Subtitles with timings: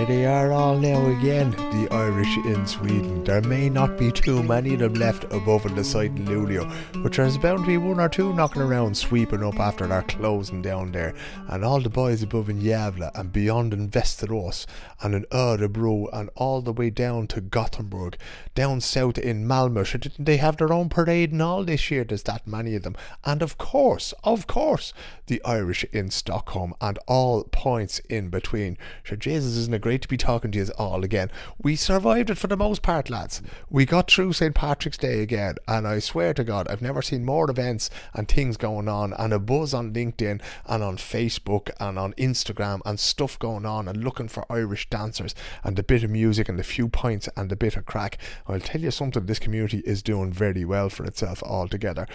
[0.00, 3.22] Here they are all now again, the Irish in Sweden.
[3.22, 6.72] There may not be too many of them left above in the site in Luleå,
[7.02, 10.62] but there's bound to be one or two knocking around, sweeping up after they're closing
[10.62, 11.12] down there.
[11.48, 14.64] And all the boys above in Gävle and beyond in Västerås
[15.02, 18.16] and in Örebro and all the way down to Gothenburg,
[18.54, 20.00] down south in Malmö.
[20.00, 22.04] Didn't they have their own parade and all this year?
[22.04, 22.96] There's that many of them.
[23.24, 24.94] And of course, of course,
[25.26, 28.78] the Irish in Stockholm and all points in between.
[29.02, 31.30] Sure, Jesus, isn't it great to be talking to you all again?
[31.62, 33.42] We survived it for the most part, lads.
[33.68, 34.54] We got through St.
[34.54, 38.56] Patrick's Day again, and I swear to God, I've never seen more events and things
[38.56, 43.38] going on, and a buzz on LinkedIn and on Facebook and on Instagram and stuff
[43.38, 46.88] going on, and looking for Irish dancers and a bit of music and a few
[46.88, 48.18] points and a bit of crack.
[48.46, 52.06] I'll tell you something, this community is doing very well for itself altogether.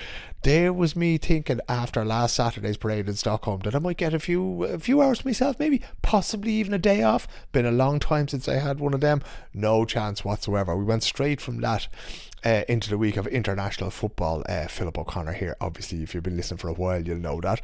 [0.44, 4.20] There was me thinking after last Saturday's parade in Stockholm that I might get a
[4.20, 7.28] few a few hours myself, maybe possibly even a day off.
[7.52, 9.22] Been a long time since I had one of them.
[9.54, 10.76] No chance whatsoever.
[10.76, 11.88] We went straight from that
[12.46, 14.44] uh, into the week of international football.
[14.48, 15.58] Uh, Philip O'Connor here.
[15.60, 17.60] Obviously, if you've been listening for a while, you'll know that.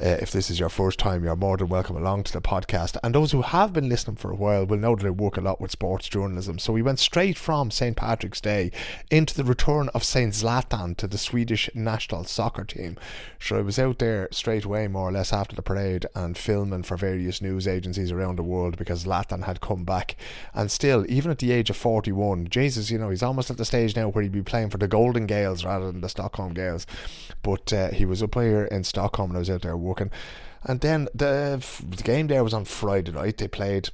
[0.00, 2.96] Uh, if this is your first time, you're more than welcome along to the podcast.
[3.02, 5.40] And those who have been listening for a while will know that I work a
[5.40, 6.58] lot with sports journalism.
[6.58, 7.96] So we went straight from St.
[7.96, 8.70] Patrick's Day
[9.10, 10.32] into the return of St.
[10.32, 12.96] Zlatan to the Swedish national soccer team.
[13.40, 16.84] So I was out there straight away, more or less, after the parade and filming
[16.84, 20.14] for various news agencies around the world because Zlatan had come back.
[20.54, 23.64] And still, even at the age of 41, Jesus, you know, he's almost at the
[23.64, 26.86] stage now where he'd be playing for the Golden Gaels rather than the Stockholm Gaels.
[27.42, 30.10] But uh, he was up here in Stockholm and I was out there working.
[30.62, 33.38] And then the, the game there was on Friday night.
[33.38, 33.90] They played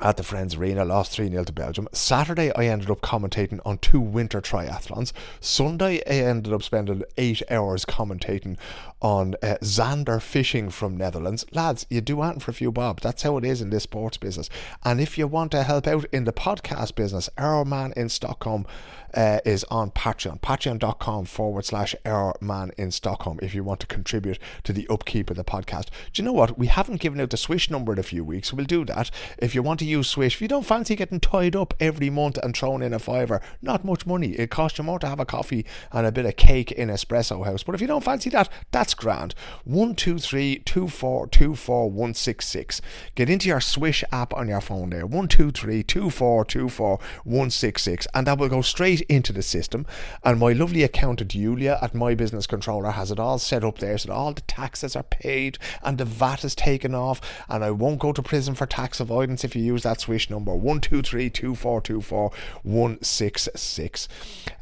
[0.00, 1.88] at the Friends Arena, lost 3 0 to Belgium.
[1.92, 5.12] Saturday, I ended up commentating on two winter triathlons.
[5.40, 8.56] Sunday, I ended up spending eight hours commentating
[9.02, 11.44] on uh, Zander fishing from Netherlands.
[11.52, 13.00] Lads, you do want for a few bob.
[13.00, 14.48] That's how it is in this sports business.
[14.84, 18.66] And if you want to help out in the podcast business, Our Man in Stockholm
[19.14, 20.40] uh, is on Patreon.
[20.40, 25.30] Patreon.com forward slash Our Man in Stockholm if you want to contribute to the upkeep
[25.30, 25.88] of the podcast.
[26.12, 26.58] Do you know what?
[26.58, 28.52] We haven't given out the Swish number in a few weeks.
[28.52, 29.10] We'll do that.
[29.38, 32.38] If you want to use Swish, if you don't fancy getting tied up every month
[32.38, 34.32] and thrown in a fiver, not much money.
[34.32, 37.44] It costs you more to have a coffee and a bit of cake in Espresso
[37.44, 37.62] House.
[37.62, 39.34] But if you don't fancy that, that's grand.
[39.64, 42.80] One two three two four two four one six six.
[43.14, 45.06] Get into your Swish app on your phone there.
[45.06, 49.00] One two three two four two four one six six, and that will go straight
[49.02, 49.86] into the system.
[50.22, 53.98] And my lovely accountant Julia at My Business Controller has it all set up there
[53.98, 57.20] so that all the taxes are paid and the VAT is taken off.
[57.48, 60.54] And I won't go to prison for tax avoidance if you use that Swish number
[60.54, 62.30] one two three two four two four
[62.62, 64.08] one six six.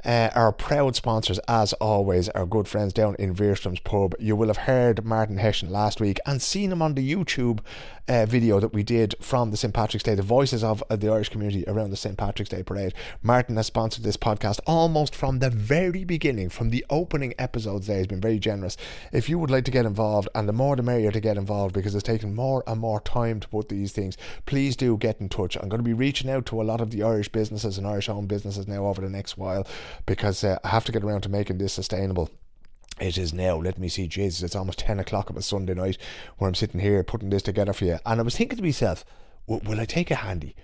[0.04, 4.11] Uh, our proud sponsors, as always, our good friends down in Veerstrom's Pub.
[4.18, 7.60] You will have heard Martin Hessian last week and seen him on the YouTube
[8.08, 9.72] uh, video that we did from the St.
[9.72, 12.16] Patrick's Day, the voices of the Irish community around the St.
[12.16, 12.94] Patrick's Day parade.
[13.22, 17.98] Martin has sponsored this podcast almost from the very beginning, from the opening episodes there.
[17.98, 18.76] He's been very generous.
[19.12, 21.74] If you would like to get involved, and the more the merrier to get involved
[21.74, 25.28] because it's taken more and more time to put these things, please do get in
[25.28, 25.56] touch.
[25.56, 28.08] I'm going to be reaching out to a lot of the Irish businesses and Irish
[28.08, 29.66] owned businesses now over the next while
[30.06, 32.30] because uh, I have to get around to making this sustainable.
[33.02, 33.56] It is now.
[33.56, 34.06] Let me see.
[34.06, 35.98] Jesus, it's almost 10 o'clock on a Sunday night
[36.38, 37.98] where I'm sitting here putting this together for you.
[38.06, 39.04] And I was thinking to myself,
[39.48, 40.54] will I take a handy?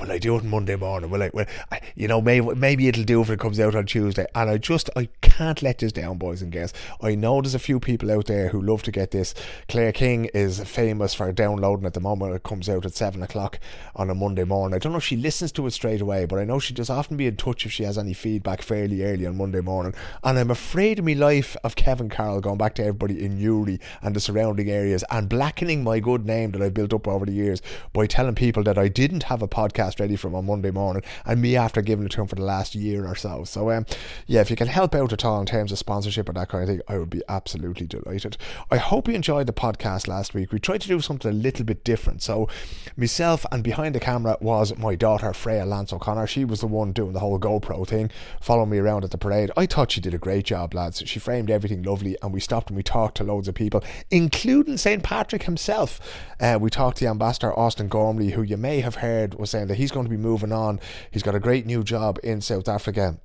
[0.00, 1.10] Will I do it Monday morning?
[1.10, 1.30] Will I?
[1.34, 4.26] Will I, you know, maybe maybe it'll do if it comes out on Tuesday.
[4.34, 6.72] And I just I can't let this down, boys and girls.
[7.00, 9.34] I know there's a few people out there who love to get this.
[9.68, 12.34] Claire King is famous for downloading at the moment.
[12.34, 13.58] It comes out at seven o'clock
[13.96, 14.76] on a Monday morning.
[14.76, 16.90] I don't know if she listens to it straight away, but I know she does
[16.90, 19.94] often be in touch if she has any feedback fairly early on Monday morning.
[20.22, 23.80] And I'm afraid of my life of Kevin Carroll going back to everybody in Newry
[24.02, 27.32] and the surrounding areas and blackening my good name that I built up over the
[27.32, 30.70] years by telling people that I didn't have a podcast ready for him on Monday
[30.70, 33.44] morning, and me after giving it to him for the last year or so.
[33.44, 33.86] So, um,
[34.26, 36.62] yeah, if you can help out at all in terms of sponsorship or that kind
[36.62, 38.36] of thing, I would be absolutely delighted.
[38.70, 40.52] I hope you enjoyed the podcast last week.
[40.52, 42.22] We tried to do something a little bit different.
[42.22, 42.48] So,
[42.96, 46.26] myself and behind the camera was my daughter Freya Lance O'Connor.
[46.26, 49.50] She was the one doing the whole GoPro thing, following me around at the parade.
[49.56, 51.02] I thought she did a great job, lads.
[51.06, 54.76] She framed everything lovely, and we stopped and we talked to loads of people, including
[54.76, 55.02] St.
[55.02, 56.00] Patrick himself.
[56.40, 59.68] Uh, we talked to the ambassador Austin Gormley, who you may have heard was saying
[59.68, 60.80] that he's going to be moving on.
[61.10, 63.18] He's got a great new job in South Africa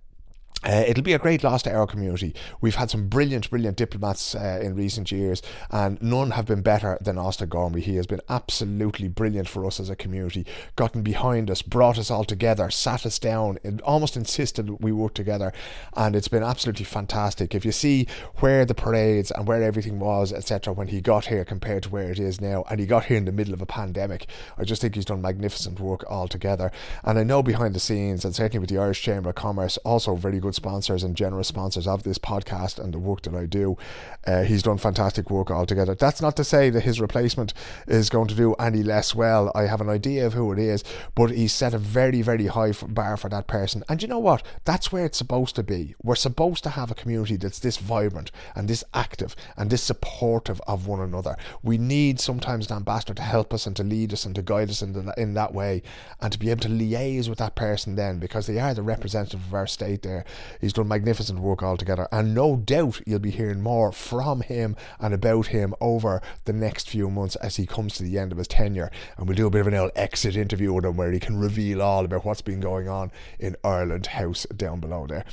[0.63, 2.33] uh, it'll be a great loss to our community.
[2.62, 6.98] We've had some brilliant, brilliant diplomats uh, in recent years, and none have been better
[7.01, 7.81] than Austin Gormley.
[7.81, 10.45] He has been absolutely brilliant for us as a community,
[10.75, 15.13] gotten behind us, brought us all together, sat us down, and almost insisted we work
[15.13, 15.51] together,
[15.95, 17.54] and it's been absolutely fantastic.
[17.54, 18.07] If you see
[18.38, 22.10] where the parades and where everything was, etc., when he got here compared to where
[22.10, 24.27] it is now, and he got here in the middle of a pandemic,
[24.57, 26.71] I just think he's done magnificent work altogether.
[27.04, 30.15] And I know behind the scenes, and certainly with the Irish Chamber of Commerce, also
[30.15, 33.78] very good sponsors and generous sponsors of this podcast and the work that I do.
[34.26, 35.96] Uh, he's done fantastic work altogether.
[35.96, 37.54] That's not to say that his replacement
[37.88, 39.52] is going to do any less well.
[39.56, 40.84] I have an idea of who it is,
[41.16, 43.84] but he's set a very, very high bar for that person.
[43.90, 44.44] And you know what?
[44.66, 45.96] That's where it's supposed to be.
[46.02, 50.62] We're supposed to have a community that's this vibrant and this active and this supportive
[50.68, 51.36] of one another.
[51.62, 54.70] We need sometimes an ambassador to help us and to lead us and to guide
[54.70, 55.84] us in, the, in that way
[56.22, 59.46] and to be able to liaise with that person then because they are the representative
[59.46, 60.26] of our state there.
[60.60, 65.13] He's done magnificent work altogether, and no doubt you'll be hearing more from him and
[65.13, 68.48] about him over the next few months as he comes to the end of his
[68.48, 68.92] tenure.
[69.18, 71.40] And we'll do a bit of an old exit interview with him where he can
[71.40, 75.25] reveal all about what's been going on in Ireland House down below there.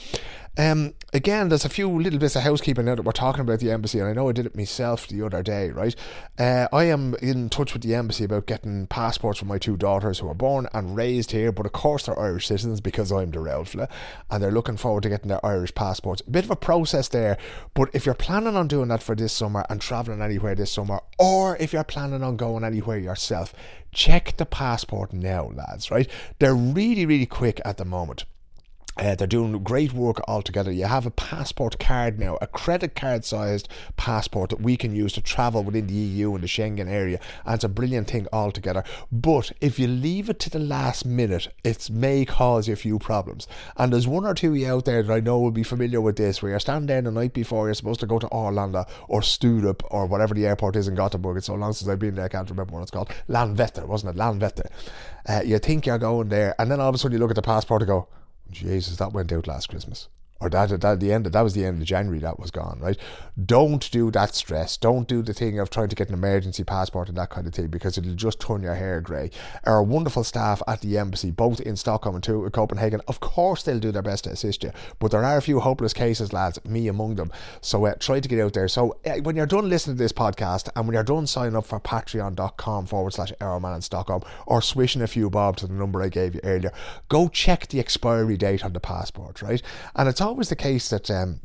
[0.60, 3.70] Um, again, there's a few little bits of housekeeping now that we're talking about the
[3.70, 5.96] embassy, and I know I did it myself the other day, right?
[6.38, 10.18] Uh, I am in touch with the embassy about getting passports for my two daughters
[10.18, 13.38] who were born and raised here, but of course they're Irish citizens because I'm the
[13.38, 13.88] Ralphla,
[14.30, 16.20] and they're looking forward to getting their Irish passports.
[16.20, 17.38] Bit of a process there,
[17.72, 21.00] but if you're planning on doing that for this summer and travelling anywhere this summer,
[21.18, 23.54] or if you're planning on going anywhere yourself,
[23.92, 26.06] check the passport now, lads, right?
[26.38, 28.26] They're really, really quick at the moment.
[28.96, 30.70] Uh, they're doing great work altogether.
[30.70, 35.12] You have a passport card now, a credit card sized passport that we can use
[35.12, 37.20] to travel within the EU and the Schengen area.
[37.46, 38.82] And it's a brilliant thing altogether.
[39.12, 42.98] But if you leave it to the last minute, it may cause you a few
[42.98, 43.46] problems.
[43.76, 46.00] And there's one or two of you out there that I know will be familiar
[46.00, 48.88] with this, where you're standing there the night before, you're supposed to go to Arlanda
[49.08, 51.37] or Sturup or whatever the airport is in Gothenburg.
[51.37, 53.10] It's so long since I've been there, I can't remember what it's called.
[53.28, 54.19] Landvetter, wasn't it?
[54.20, 54.66] Landvetter.
[55.28, 57.37] Uh, you think you're going there, and then all of a sudden you look at
[57.37, 58.08] the passport and go,
[58.50, 60.08] Jesus, that went out last Christmas
[60.40, 62.98] or that at the end that was the end of January that was gone right?
[63.46, 64.76] Don't do that stress.
[64.76, 67.54] Don't do the thing of trying to get an emergency passport and that kind of
[67.54, 69.31] thing because it'll just turn your hair grey.
[69.64, 73.78] Our wonderful staff at the embassy both in Stockholm and to Copenhagen of course they'll
[73.78, 76.88] do their best to assist you but there are a few hopeless cases lads me
[76.88, 77.31] among them.
[77.60, 78.69] So uh, try to get out there.
[78.69, 81.66] So uh, when you're done listening to this podcast and when you're done signing up
[81.66, 85.75] for patreon.com forward slash Our Man in Stockholm or swishing a few bob to the
[85.75, 86.72] number I gave you earlier
[87.08, 89.62] go check the expiry date on the passport right?
[89.94, 91.40] And it's all always the case that um,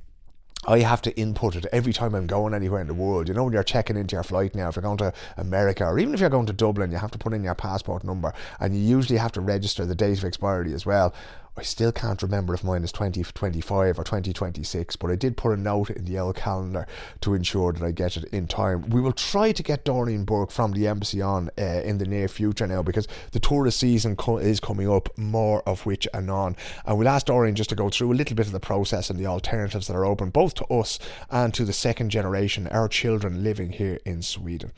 [0.68, 3.28] I have to input it every time I'm going anywhere in the world.
[3.28, 5.98] You know, when you're checking into your flight now, if you're going to America or
[5.98, 8.76] even if you're going to Dublin, you have to put in your passport number and
[8.76, 11.16] you usually have to register the date of expiry as well.
[11.58, 15.58] I still can't remember if mine is 2025 or 2026, but I did put a
[15.58, 16.86] note in the old calendar
[17.22, 18.90] to ensure that I get it in time.
[18.90, 22.28] We will try to get Doreen Burke from the embassy on uh, in the near
[22.28, 26.58] future now because the tourist season co- is coming up, more of which anon.
[26.86, 29.18] And we'll ask Doreen just to go through a little bit of the process and
[29.18, 31.00] the alternatives that are open both to us
[31.32, 34.74] and to the second generation, our children living here in Sweden.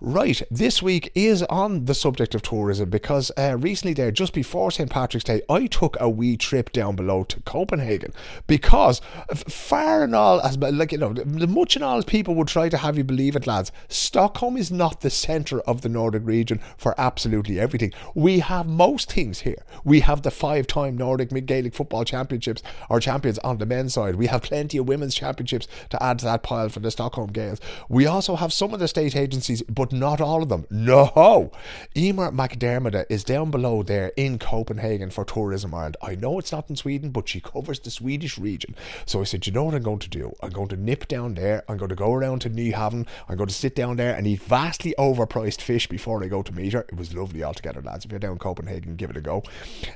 [0.00, 4.72] Right, this week is on the subject of tourism because uh, recently there, just before
[4.72, 4.90] St.
[4.90, 8.12] Patrick's Day, I took a wee trip down below to Copenhagen.
[8.46, 9.00] Because
[9.34, 12.76] far and all as like you know much and all as people would try to
[12.76, 16.94] have you believe it lads Stockholm is not the center of the Nordic region for
[16.98, 17.92] absolutely everything.
[18.14, 19.62] We have most things here.
[19.84, 24.16] We have the five time Nordic Gaelic football championships or champions on the men's side.
[24.16, 27.60] We have plenty of women's championships to add to that pile for the Stockholm Gaels
[27.88, 30.66] we also have some of the state agencies but not all of them.
[30.70, 31.50] No!
[31.96, 36.70] Emer MacDiarmada is down below there in Copenhagen for Tourism Ireland I know it's not
[36.70, 38.76] in Sweden, but she covers the Swedish region.
[39.06, 40.32] So I said, you know what I'm going to do?
[40.40, 41.64] I'm going to nip down there.
[41.68, 43.06] I'm going to go around to Nyhavn.
[43.28, 46.52] I'm going to sit down there and eat vastly overpriced fish before I go to
[46.52, 46.86] meet her.
[46.88, 48.04] It was lovely altogether, lads.
[48.04, 49.42] If you're down in Copenhagen, give it a go.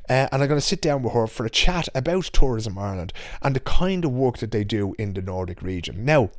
[0.09, 3.13] Uh, and I'm going to sit down with her for a chat about Tourism Ireland
[3.41, 6.05] and the kind of work that they do in the Nordic region.
[6.05, 6.31] Now,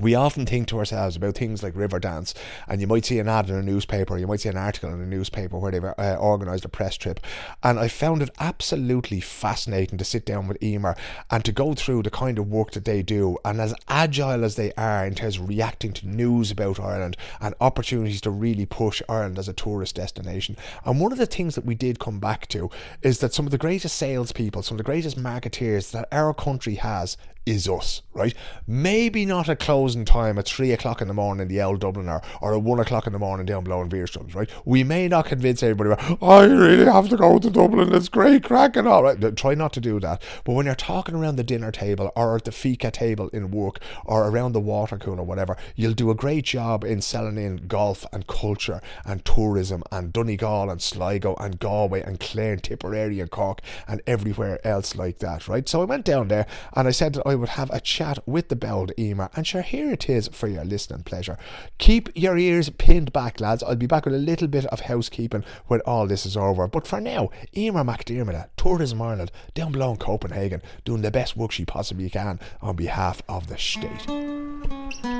[0.00, 2.34] we often think to ourselves about things like Riverdance,
[2.68, 5.00] and you might see an ad in a newspaper, you might see an article in
[5.00, 7.20] a newspaper where they've uh, organised a press trip.
[7.62, 10.96] And I found it absolutely fascinating to sit down with Emer
[11.30, 14.56] and to go through the kind of work that they do, and as agile as
[14.56, 19.02] they are in terms of reacting to news about Ireland and opportunities to really push
[19.08, 20.56] Ireland as a tourist destination.
[20.84, 22.70] And one of the things that we did come back to
[23.02, 26.76] is that some of the greatest salespeople, some of the greatest marketeers that our country
[26.76, 28.34] has is us, right?
[28.66, 32.22] Maybe not a closing time at three o'clock in the morning in the old Dubliner
[32.42, 34.50] or at one o'clock in the morning down below in Beerstrums, right?
[34.64, 38.76] We may not convince everybody, I really have to go to Dublin, it's great crack
[38.76, 39.36] and all right.
[39.36, 40.20] Try not to do that.
[40.44, 43.80] But when you're talking around the dinner table or at the fika table in work
[44.04, 47.68] or around the water cooler, or whatever, you'll do a great job in selling in
[47.68, 53.20] golf and culture and tourism and Donegal and Sligo and Galway and Clare and Tipperary
[53.20, 55.68] and Cork and everywhere else like that, right?
[55.68, 58.56] So I went down there and I said I would have a chat with the
[58.56, 59.30] Bold Emer.
[59.34, 61.38] And sure, here it is for your listening pleasure.
[61.78, 63.62] Keep your ears pinned back, lads.
[63.62, 66.68] I'll be back with a little bit of housekeeping when all this is over.
[66.68, 71.52] But for now, Emer MacDiarmada, Tourism Ireland, down below in Copenhagen, doing the best work
[71.52, 75.15] she possibly can on behalf of the state.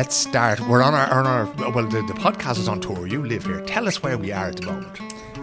[0.00, 0.58] Let's start.
[0.60, 3.06] We're on our, on our well, the, the podcast is on tour.
[3.06, 3.60] You live here.
[3.66, 4.96] Tell us where we are at the moment.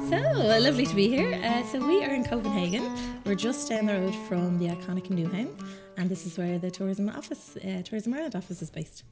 [0.09, 1.39] So uh, lovely to be here.
[1.43, 2.91] Uh, so we are in Copenhagen.
[3.23, 5.49] We're just down the road from the iconic Nyhavn,
[5.95, 9.03] and this is where the tourism office, uh, Tourism Ireland office, is based.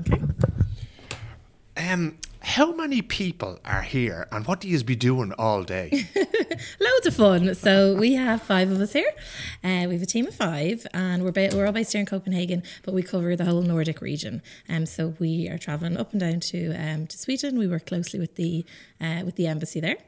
[0.00, 0.20] Okay.
[1.78, 2.18] Um,
[2.56, 5.90] how many people are here and what do you be doing all day?
[6.80, 7.54] Loads of fun.
[7.54, 9.12] So we have five of us here.
[9.62, 12.06] Uh, we have a team of five and we're, ba- we're all based here in
[12.06, 14.40] Copenhagen, but we cover the whole Nordic region.
[14.70, 17.58] Um, so we are travelling up and down to um, to Sweden.
[17.58, 18.64] We work closely with the
[19.02, 19.98] uh, with the embassy there.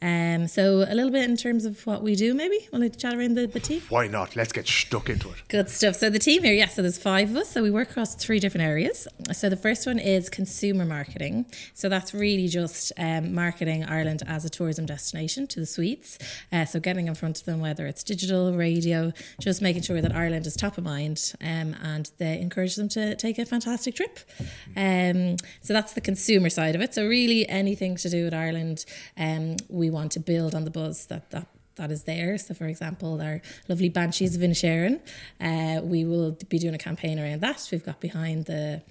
[0.00, 2.68] Um, so a little bit in terms of what we do, maybe.
[2.72, 3.82] Want to chat around the, the team?
[3.88, 4.36] Why not?
[4.36, 5.36] Let's get stuck into it.
[5.48, 5.96] Good stuff.
[5.96, 6.68] So the team here, yeah.
[6.68, 7.50] So there's five of us.
[7.50, 9.08] So we work across three different areas.
[9.32, 11.46] So the first one is consumer marketing.
[11.74, 16.18] So that's really just um, marketing Ireland as a tourism destination to the Swedes.
[16.52, 20.14] Uh, so getting in front of them, whether it's digital, radio, just making sure that
[20.14, 24.18] Ireland is top of mind, um, and they encourage them to take a fantastic trip.
[24.76, 26.94] Um, so that's the consumer side of it.
[26.94, 28.84] So really anything to do with Ireland.
[29.68, 31.46] We want to build on the buzz that that
[31.76, 32.36] that is there.
[32.38, 35.00] So, for example, our lovely Banshees of Inisherin,
[35.40, 37.66] uh, we will be doing a campaign around that.
[37.72, 38.82] We've got behind the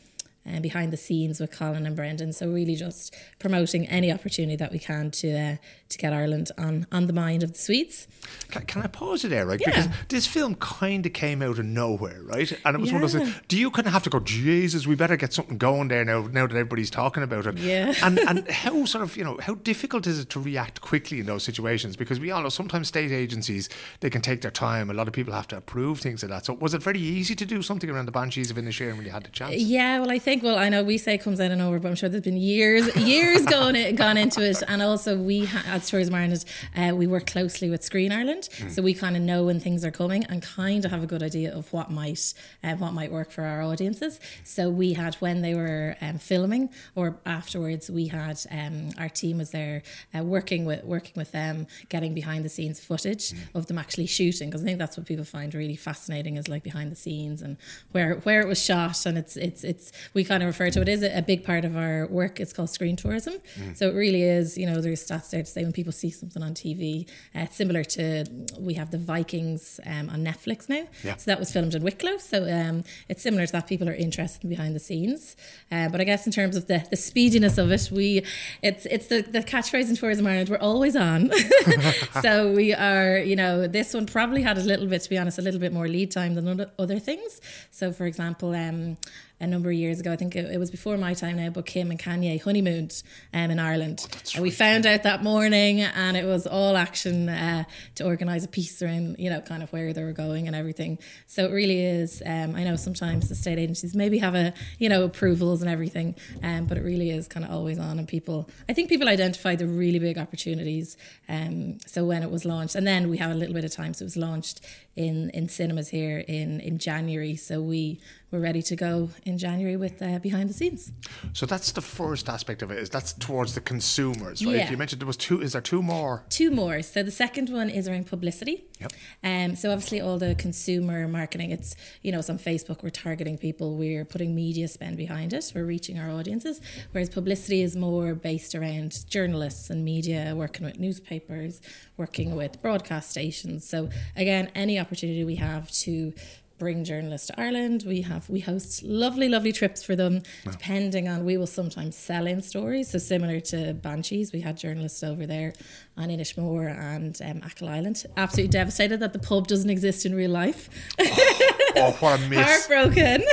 [0.48, 2.34] and behind the scenes with Colin and Brendan.
[2.34, 5.56] So really just promoting any opportunity that we can to uh,
[5.89, 8.08] to get Ireland on on the mind of the Swedes.
[8.50, 9.60] Can, can I pause you there, right?
[9.60, 9.70] Yeah.
[9.70, 12.51] Because this film kind of came out of nowhere, right?
[12.66, 12.96] And it was yeah.
[12.96, 13.22] one of those.
[13.22, 16.04] Things, do you kind of have to go, Jesus, we better get something going there
[16.06, 16.27] now?
[16.27, 17.94] Now that everybody's talking about it, yeah.
[18.04, 21.25] And and how sort of you know how difficult is it to react quickly in
[21.25, 21.96] those situations?
[21.96, 24.89] Because we all know sometimes state agencies they can take their time.
[24.89, 26.46] A lot of people have to approve things like that.
[26.46, 29.12] So was it very easy to do something around the Banshees of Inisherin when you
[29.12, 29.56] had the chance?
[29.56, 31.88] Yeah, well, I think think, well, I know we say comes out and over, but
[31.89, 34.62] I'm sure there's been years, years gone gone into it.
[34.67, 38.72] And also, we ha- as Tourism Ireland, uh, we work closely with Screen Ireland, mm.
[38.72, 41.24] so we kind of know when things are coming and kind of have a good
[41.24, 44.20] idea of what might uh, what might work for our audiences.
[44.44, 49.39] So we had when they were um, filming or afterwards, we had um, our team
[49.39, 49.82] was there
[50.17, 53.39] uh, working with working with them, getting behind the scenes footage mm.
[53.56, 56.63] of them actually shooting because I think that's what people find really fascinating is like
[56.63, 57.58] behind the scenes and
[57.91, 60.89] where where it was shot and it's it's it's we kind of refer to it
[60.89, 62.39] is a big part of our work.
[62.39, 63.36] It's called screen tourism.
[63.60, 63.77] Mm.
[63.77, 66.43] So it really is, you know, there's stats there to say when people see something
[66.43, 68.25] on TV, uh, it's similar to
[68.60, 70.84] we have the Vikings um, on Netflix now.
[71.03, 71.15] Yeah.
[71.15, 72.17] So that was filmed in Wicklow.
[72.17, 73.67] So um, it's similar to that.
[73.67, 75.36] People are interested behind the scenes.
[75.72, 78.24] Uh, but I guess in terms of the, the speediness of it, we
[78.62, 81.31] it's it's the, the catchphrase in Tourism Ireland, we're always on.
[82.22, 85.39] so we are, you know, this one probably had a little bit, to be honest,
[85.39, 87.41] a little bit more lead time than other things.
[87.72, 88.98] So for example, um,
[89.39, 90.12] a number of years ago.
[90.12, 93.03] I think it, it, was before my time now, but Kim and Kanye honeymooned
[93.34, 94.08] um, in Ireland.
[94.12, 97.65] Oh, and we found out that morning, and it was all action uh,
[97.96, 100.98] to organise a piece around, you know, kind of where they were going and everything.
[101.27, 102.24] So it really is.
[102.25, 106.15] Um, I know sometimes the state agencies maybe have a, you know, approvals and everything,
[106.41, 108.00] um, but it really is kind of always on.
[108.00, 110.98] And people, I think people identify the really big opportunities.
[111.29, 113.94] Um, so when it was launched, and then we have a little bit of time,
[113.94, 114.62] so it was launched
[114.96, 117.36] in in cinemas here in in January.
[117.36, 118.00] So we
[118.31, 120.91] were ready to go in January with uh, behind the scenes.
[121.34, 122.79] So that's the first aspect of it.
[122.79, 124.55] Is that's towards the consumers, right?
[124.55, 124.72] Yeah.
[124.72, 125.41] You mentioned there was two.
[125.41, 126.25] Is there two more?
[126.29, 126.81] Two more.
[126.81, 128.65] So the second one is around publicity.
[128.79, 128.91] Yep.
[129.24, 129.55] Um.
[129.55, 131.51] So obviously all the consumer marketing.
[131.51, 132.84] It's you know it's on Facebook.
[132.84, 133.75] We're targeting people.
[133.75, 135.51] We're putting media spend behind it.
[135.55, 136.60] We're reaching our audiences.
[136.91, 141.62] Whereas publicity is more based around journalists and media, working with newspapers,
[141.96, 143.67] working with broadcast stations.
[143.67, 146.13] So again, any opportunity we have to
[146.58, 147.84] bring journalists to Ireland.
[147.86, 150.24] We have we host lovely, lovely trips for them.
[150.44, 152.90] Depending on, we will sometimes sell in stories.
[152.92, 155.54] So similar to Banshees, we had journalists over there
[155.96, 158.06] on Inishmore and um, Achill Island.
[158.16, 160.70] Absolutely devastated that the pub doesn't exist in real life.
[161.00, 161.54] Oh,
[162.00, 162.39] what a miss!
[162.39, 163.24] Heartbroken,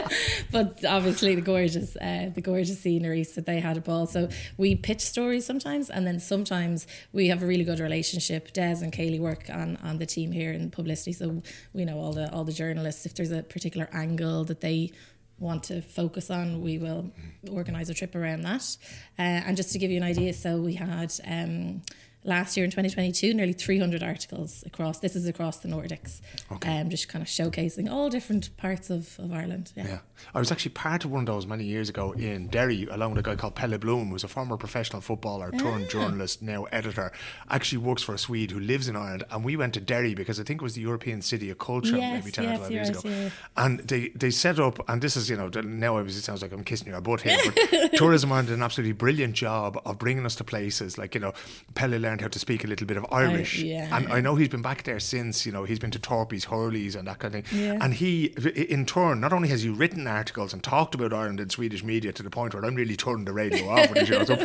[0.52, 3.24] but obviously the gorgeous, uh, the gorgeous scenery.
[3.24, 4.06] So they had a ball.
[4.06, 8.52] So we pitch stories sometimes, and then sometimes we have a really good relationship.
[8.52, 11.42] Des and Kaylee work on on the team here in publicity, so
[11.72, 13.06] we know all the all the journalists.
[13.06, 14.92] If there's a particular angle that they
[15.38, 17.10] want to focus on, we will
[17.50, 18.76] organise a trip around that.
[19.18, 21.12] Uh, and just to give you an idea, so we had.
[21.26, 21.82] Um,
[22.22, 26.20] last year in 2022 nearly 300 articles across this is across the nordics
[26.52, 26.78] Okay.
[26.78, 29.86] um, just kind of showcasing all different parts of, of ireland yeah.
[29.86, 29.98] Yeah.
[30.34, 33.20] I was actually part of one of those many years ago in Derry, along with
[33.20, 37.10] a guy called Pelle Bloom, who's a former professional footballer, turned journalist, now editor.
[37.48, 39.24] Actually works for a Swede who lives in Ireland.
[39.30, 41.96] And we went to Derry because I think it was the European City of Culture
[41.96, 43.08] Yes, maybe 10 yes, or 12 years right, ago.
[43.08, 43.30] yeah.
[43.56, 46.64] And they, they set up, and this is, you know, now it sounds like I'm
[46.64, 50.34] kissing your butt here, but Tourism Ireland did an absolutely brilliant job of bringing us
[50.36, 51.32] to places like, you know,
[51.74, 53.60] Pelle learned how to speak a little bit of Irish.
[53.60, 53.96] yeah.
[53.96, 56.96] And I know he's been back there since, you know, he's been to Torpies, Hurleys,
[56.96, 57.64] and that kind of thing.
[57.64, 57.78] Yeah.
[57.80, 61.48] And he, in turn, not only has he written articles and talked about Ireland in
[61.50, 64.28] Swedish media to the point where I'm really turning the radio off when he shows
[64.28, 64.40] up,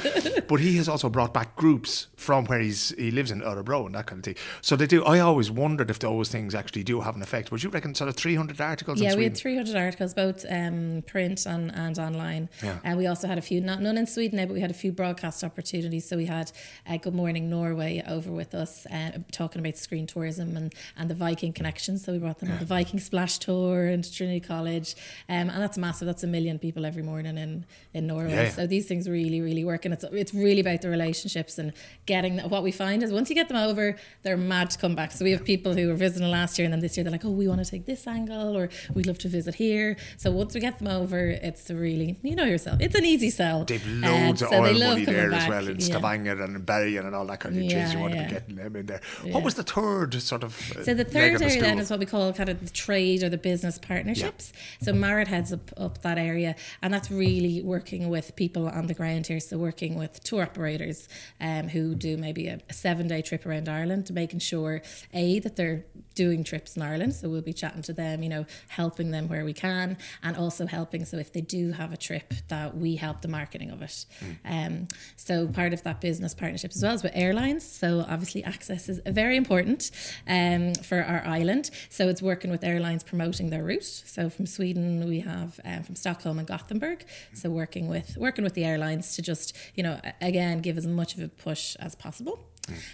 [0.47, 3.95] but he has also brought back groups from where he's he lives in Örebro and
[3.95, 4.35] that kind of thing.
[4.61, 5.03] So they do.
[5.03, 7.51] I always wondered if those things actually do have an effect.
[7.51, 9.01] Would you reckon sort of 300 articles?
[9.01, 12.49] Yeah, we had 300 articles, both um, print and, and online.
[12.63, 12.77] Yeah.
[12.83, 14.75] And we also had a few, not none in Sweden now, but we had a
[14.75, 16.07] few broadcast opportunities.
[16.07, 16.51] So we had
[16.87, 21.15] uh, Good Morning Norway over with us, uh, talking about screen tourism and, and the
[21.15, 21.97] Viking connection.
[21.97, 24.89] So we brought them on the Viking Splash Tour and Trinity College.
[25.29, 26.05] Um, and that's massive.
[26.05, 28.31] That's a million people every morning in, in Norway.
[28.31, 28.49] Yeah, yeah.
[28.49, 29.85] So these things really, really work.
[29.85, 31.71] And it's, it's really about the relationships and
[32.05, 35.11] getting what we find is once you get them over, they're mad to come back.
[35.11, 37.25] So we have people who were visiting last year and then this year they're like,
[37.25, 39.95] oh, we want to take this angle or we'd love to visit here.
[40.17, 43.29] So once we get them over, it's a really, you know yourself, it's an easy
[43.29, 43.63] sell.
[43.65, 45.85] They've Uh, loads of so they oil love money there as well in Yeah.
[45.85, 48.55] Stavanger and in Bergen and all that kind of Yeah, you want to be getting
[48.55, 49.01] them in there.
[49.23, 49.33] Yeah.
[49.33, 50.53] What was the third sort of?
[50.77, 52.71] uh, So the third of the area then is what we call kind of the
[52.71, 54.53] trade or the business partnerships.
[54.81, 58.93] So Marit heads up, up that area, and that's really working with people on the
[58.93, 59.39] ground here.
[59.39, 61.07] So working with tour operators
[61.39, 64.81] um, who do maybe a, a seven day trip around Ireland, making sure
[65.13, 65.85] a that they're
[66.15, 67.13] doing trips in Ireland.
[67.13, 70.65] So we'll be chatting to them, you know, helping them where we can, and also
[70.65, 71.03] helping.
[71.05, 74.05] So if they do have a trip, that we help the marketing of it.
[74.45, 77.34] Um, so part of that business partnership as well is with airlines.
[77.63, 79.91] So obviously access is very important
[80.27, 81.69] um, for our island.
[81.89, 83.83] So it's working with airlines promoting their route.
[83.83, 87.05] So from Sweden we have um, from Stockholm and Gothenburg.
[87.33, 91.15] So working with working with the airlines to just you know again give as much
[91.15, 92.39] of a push as possible.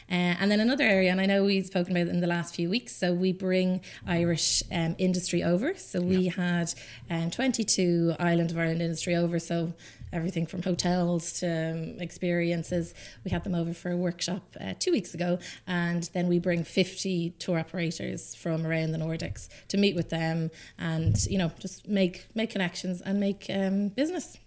[0.09, 2.55] Uh, and then another area, and I know we've spoken about it in the last
[2.55, 2.95] few weeks.
[2.95, 5.75] So we bring Irish um, industry over.
[5.75, 6.73] So we had
[7.09, 9.39] um, 22 Island of Ireland industry over.
[9.39, 9.73] So
[10.13, 12.93] everything from hotels to um, experiences.
[13.23, 16.63] We had them over for a workshop uh, two weeks ago, and then we bring
[16.63, 21.87] 50 tour operators from around the Nordics to meet with them, and you know just
[21.87, 24.37] make make connections and make um, business.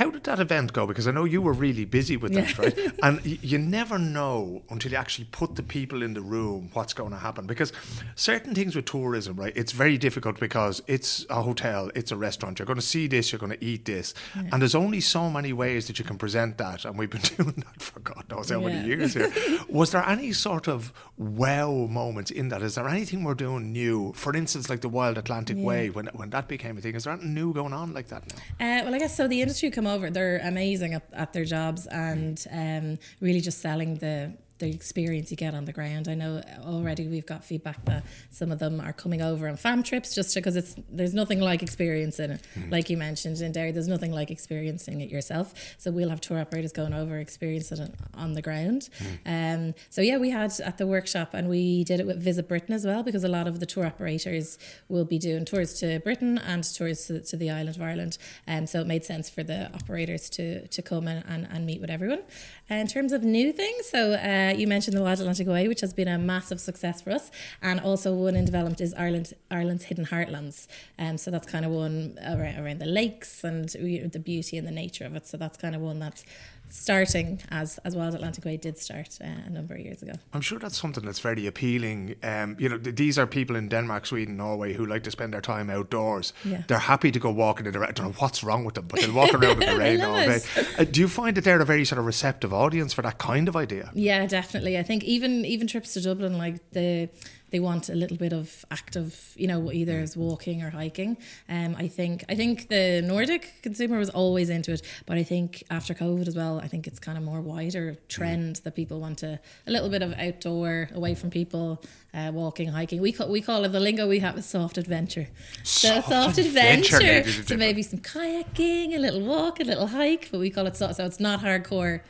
[0.00, 0.86] How did that event go?
[0.86, 2.74] Because I know you were really busy with that, right?
[3.02, 6.94] And y- you never know until you actually put the people in the room what's
[6.94, 7.46] going to happen.
[7.46, 7.70] Because
[8.14, 12.58] certain things with tourism, right, it's very difficult because it's a hotel, it's a restaurant.
[12.58, 14.14] You're going to see this, you're going to eat this.
[14.50, 16.86] And there's only so many ways that you can present that.
[16.86, 19.30] And we've been doing that for God knows how many years here.
[19.68, 22.62] Was there any sort of wow moments in that?
[22.62, 24.14] Is there anything we're doing new?
[24.14, 27.12] For instance, like the Wild Atlantic Way, when, when that became a thing, is there
[27.12, 28.38] anything new going on like that now?
[28.64, 29.28] Uh, well, I guess so.
[29.28, 33.96] The industry come over; they're amazing at, at their jobs and um, really just selling
[33.96, 36.06] the the experience you get on the ground.
[36.08, 39.82] I know already we've got feedback that some of them are coming over on fam
[39.82, 42.42] trips just because it's there's nothing like experiencing it.
[42.70, 45.54] Like you mentioned in Derry, there's nothing like experiencing it yourself.
[45.78, 48.88] So we'll have tour operators going over, experiencing it on the ground.
[49.26, 52.74] Um, so yeah, we had at the workshop and we did it with Visit Britain
[52.74, 56.38] as well because a lot of the tour operators will be doing tours to Britain
[56.38, 58.18] and tours to, to the island of Ireland.
[58.46, 61.80] Um, so it made sense for the operators to to come and, and, and meet
[61.80, 62.22] with everyone.
[62.68, 64.12] in terms of new things, so
[64.50, 67.30] uh, you mentioned the Wild Atlantic Way, which has been a massive success for us,
[67.62, 70.66] and also one in development is Ireland Ireland's Hidden Heartlands.
[70.98, 74.72] Um, so that's kind of one around, around the lakes and the beauty and the
[74.72, 75.26] nature of it.
[75.26, 76.24] So that's kind of one that's
[76.70, 80.12] starting as as Wild Atlantic Way did start uh, a number of years ago.
[80.32, 82.14] I'm sure that's something that's very appealing.
[82.22, 85.32] Um, you know, th- these are people in Denmark, Sweden, Norway who like to spend
[85.34, 86.32] their time outdoors.
[86.44, 86.62] Yeah.
[86.68, 87.90] They're happy to go walking in the rain.
[87.90, 90.14] I don't know what's wrong with them, but they'll walk around in the rain all
[90.14, 90.40] day.
[90.78, 93.48] Uh, do you find that they're a very sort of receptive audience for that kind
[93.48, 93.90] of idea?
[93.94, 94.78] Yeah, definitely.
[94.78, 97.08] I think even even trips to Dublin, like the
[97.50, 101.16] they want a little bit of active, you know, either as walking or hiking.
[101.48, 105.62] Um, I think I think the Nordic consumer was always into it, but I think
[105.70, 109.18] after COVID as well, I think it's kind of more wider trend that people want
[109.18, 111.82] to a little bit of outdoor, away from people,
[112.14, 113.00] uh, walking, hiking.
[113.00, 115.28] We call we call it the lingo we have is soft adventure.
[115.62, 117.42] So Soft soft adventure, adventure.
[117.44, 120.96] So maybe some kayaking, a little walk, a little hike, but we call it soft.
[120.96, 122.00] So it's not hardcore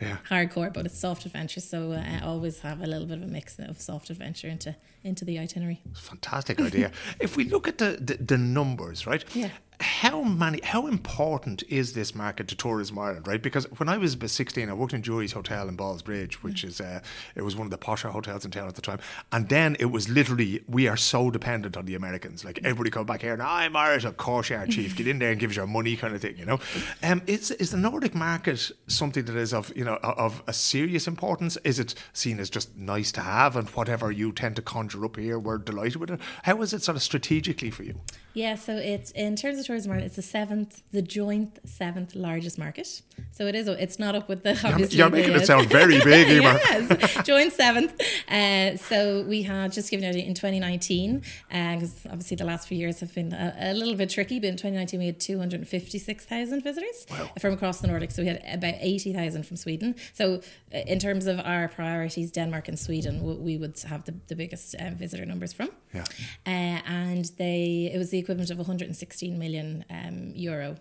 [0.00, 0.16] Yeah.
[0.28, 1.60] hardcore, but it's soft adventure.
[1.60, 4.74] So uh, I always have a little bit of a mix of soft adventure into
[5.04, 5.82] into the itinerary.
[5.94, 6.90] Fantastic idea.
[7.20, 9.22] if we look at the, the, the numbers, right?
[9.34, 9.50] Yeah.
[9.80, 10.60] How many?
[10.62, 13.42] How important is this market to Tourism Ireland, right?
[13.42, 16.62] Because when I was about sixteen, I worked in Jury's Hotel in Balls Bridge, which
[16.62, 17.00] is uh,
[17.34, 19.00] it was one of the posher hotels in town at the time.
[19.32, 22.44] And then it was literally we are so dependent on the Americans.
[22.44, 24.94] Like everybody come back here, and I'm Irish, of course you are, chief.
[24.94, 26.38] Get in there and give us your money, kind of thing.
[26.38, 26.60] You know,
[27.02, 31.08] um, is is the Nordic market something that is of you know of a serious
[31.08, 31.58] importance?
[31.64, 35.16] Is it seen as just nice to have and whatever you tend to conjure up
[35.16, 36.20] here, we're delighted with it?
[36.44, 38.00] How is it sort of strategically for you?
[38.34, 42.58] Yeah, so it's in terms of tourism Ireland, it's the seventh, the joint seventh largest
[42.58, 43.02] market.
[43.30, 43.68] So it is.
[43.68, 44.50] It's not up with the.
[44.64, 46.58] Obviously you're making it sound very big, Emer.
[46.64, 48.00] yes, joint seventh.
[48.28, 52.98] Uh, so we had just given it in 2019, because obviously the last few years
[53.00, 54.40] have been a, a little bit tricky.
[54.40, 57.06] But in 2019 we had 256,000 visitors
[57.40, 58.12] from across the Nordics.
[58.12, 59.94] So we had about 80,000 from Sweden.
[60.12, 60.40] So
[60.74, 64.74] uh, in terms of our priorities, Denmark and Sweden, we would have the, the biggest
[64.80, 65.70] um, visitor numbers from.
[65.92, 66.04] Yeah.
[66.44, 70.76] Uh, and they it was the equivalent of 116 million um, euro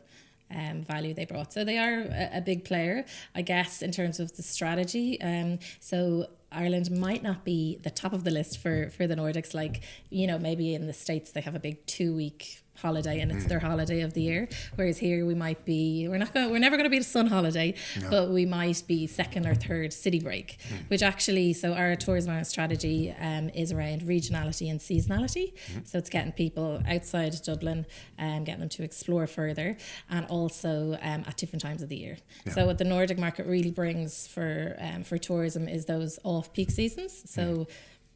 [0.53, 1.53] um, value they brought.
[1.53, 5.21] So they are a, a big player, I guess, in terms of the strategy.
[5.21, 9.53] Um, so Ireland might not be the top of the list for for the Nordics.
[9.53, 13.31] Like you know, maybe in the states they have a big two week holiday and
[13.31, 14.47] it's their holiday of the year.
[14.75, 17.27] Whereas here we might be we're not going we're never going to be the sun
[17.27, 17.73] holiday
[18.09, 20.57] but we might be second or third city break
[20.87, 25.53] which actually so our tourism strategy um, is around regionality and seasonality.
[25.85, 27.85] So it's getting people outside Dublin
[28.17, 29.77] and getting them to explore further
[30.09, 32.17] and also um, at different times of the year.
[32.51, 36.71] So what the Nordic market really brings for um, for tourism is those off peak
[36.71, 37.23] seasons.
[37.25, 37.67] So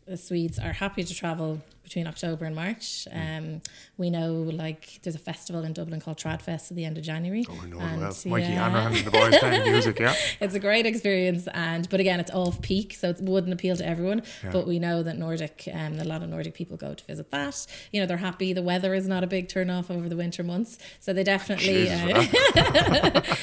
[0.06, 3.08] the Swedes are happy to travel between October and March.
[3.14, 3.62] Um,
[3.98, 7.46] we know like there's a festival in Dublin called Tradfest at the end of January.
[7.50, 8.16] Oh, I know And, well.
[8.26, 8.64] Mikey yeah.
[8.70, 10.14] Hanrahan and the boys playing music, yeah.
[10.42, 13.88] it's a great experience and but again it's off peak so it wouldn't appeal to
[13.88, 14.22] everyone
[14.52, 17.66] but we know that Nordic um, a lot of Nordic people go to visit that
[17.92, 20.44] you know they're happy the weather is not a big turn off over the winter
[20.44, 22.26] months so they definitely uh,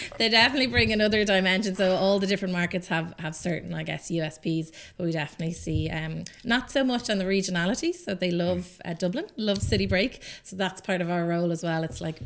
[0.18, 4.10] they definitely bring another dimension so all the different markets have have certain I guess
[4.10, 8.80] USPs but we definitely see um, not so much on the regionality so they love
[8.84, 10.22] uh, Dublin love city break.
[10.42, 11.84] So that's part of our role as well.
[11.84, 12.20] It's like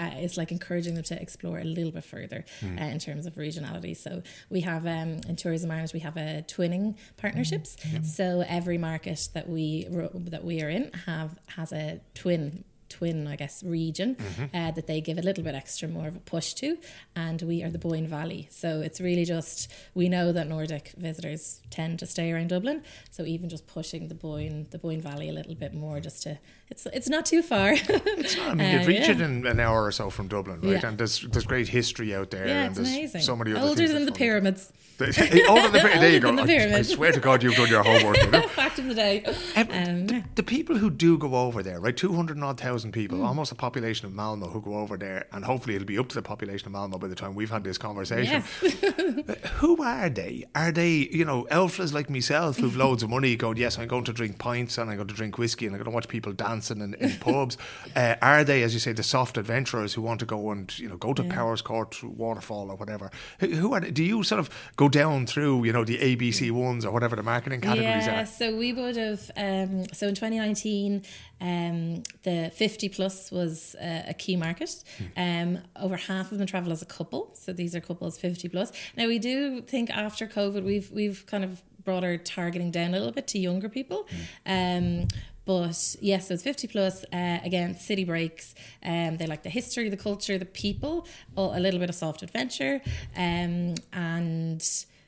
[0.00, 3.34] uh, it's like encouraging them to explore a little bit further uh, in terms of
[3.34, 3.94] regionality.
[3.94, 7.76] So we have um, in Tourism Ireland we have a twinning partnerships.
[8.02, 9.86] So every market that we
[10.34, 14.16] that we are in have has a twin twin I guess region
[14.52, 16.76] uh, that they give a little bit extra more of a push to
[17.16, 18.48] and we are the Boyne Valley.
[18.50, 23.24] So it's really just we know that Nordic visitors tend to stay around Dublin so
[23.24, 26.38] even just pushing the Boyne the Boyne Valley a little bit more just to
[26.70, 29.10] it's it's not too far I mean, you'd Uh, reach yeah.
[29.12, 30.72] it in an hour or so from Dublin, right?
[30.82, 30.86] Yeah.
[30.88, 32.46] And there's there's great history out there.
[32.46, 33.20] Yeah, and it's there's amazing.
[33.22, 34.72] So many other Older than the pyramids.
[35.00, 36.00] Older than the pyramid.
[36.00, 36.34] There you go.
[36.36, 38.18] the I, I swear to God, you've done your homework.
[38.18, 38.42] You know?
[38.48, 39.24] Fact of the day.
[39.56, 41.96] Um, Um, the, the people who do go over there, right?
[41.96, 43.24] 200 and odd thousand people, Hmm.
[43.24, 46.14] almost a population of Malmo who go over there, and hopefully it'll be up to
[46.14, 48.42] the population of Malmo by the time we've had this conversation.
[48.62, 49.44] yes.
[49.60, 50.44] Who are they?
[50.54, 54.04] Are they, you know, elflas like myself who've loads of money going, yes, I'm going
[54.04, 56.32] to drink pints and I'm going to drink whiskey and I'm going to watch people
[56.60, 57.56] dancing in, in pubs?
[57.96, 60.88] Uh, are they, as you say, the soft adventurers who want to go and, you
[60.88, 63.10] know, go to Powers Court, Waterfall or whatever?
[63.40, 63.90] Who, who are they?
[63.90, 67.22] Do you sort of go down through, you know, the ABC ones or whatever the
[67.22, 68.26] marketing categories Yeah, are?
[68.26, 69.30] so we would have.
[69.36, 71.02] Um, so in 2019,
[71.40, 74.84] um, the 50 plus was uh, a key market.
[75.16, 77.30] Um, over half of them travel as a couple.
[77.34, 78.72] So these are couples 50 plus.
[78.96, 82.98] Now we do think after COVID, we've we've kind of brought our targeting down a
[82.98, 84.06] little bit to younger people.
[84.46, 85.08] Um,
[85.44, 87.04] but yes, so it's 50 plus.
[87.12, 88.54] Uh, again, city breaks.
[88.84, 92.80] Um, they like the history, the culture, the people, a little bit of soft adventure.
[93.16, 94.62] Um, and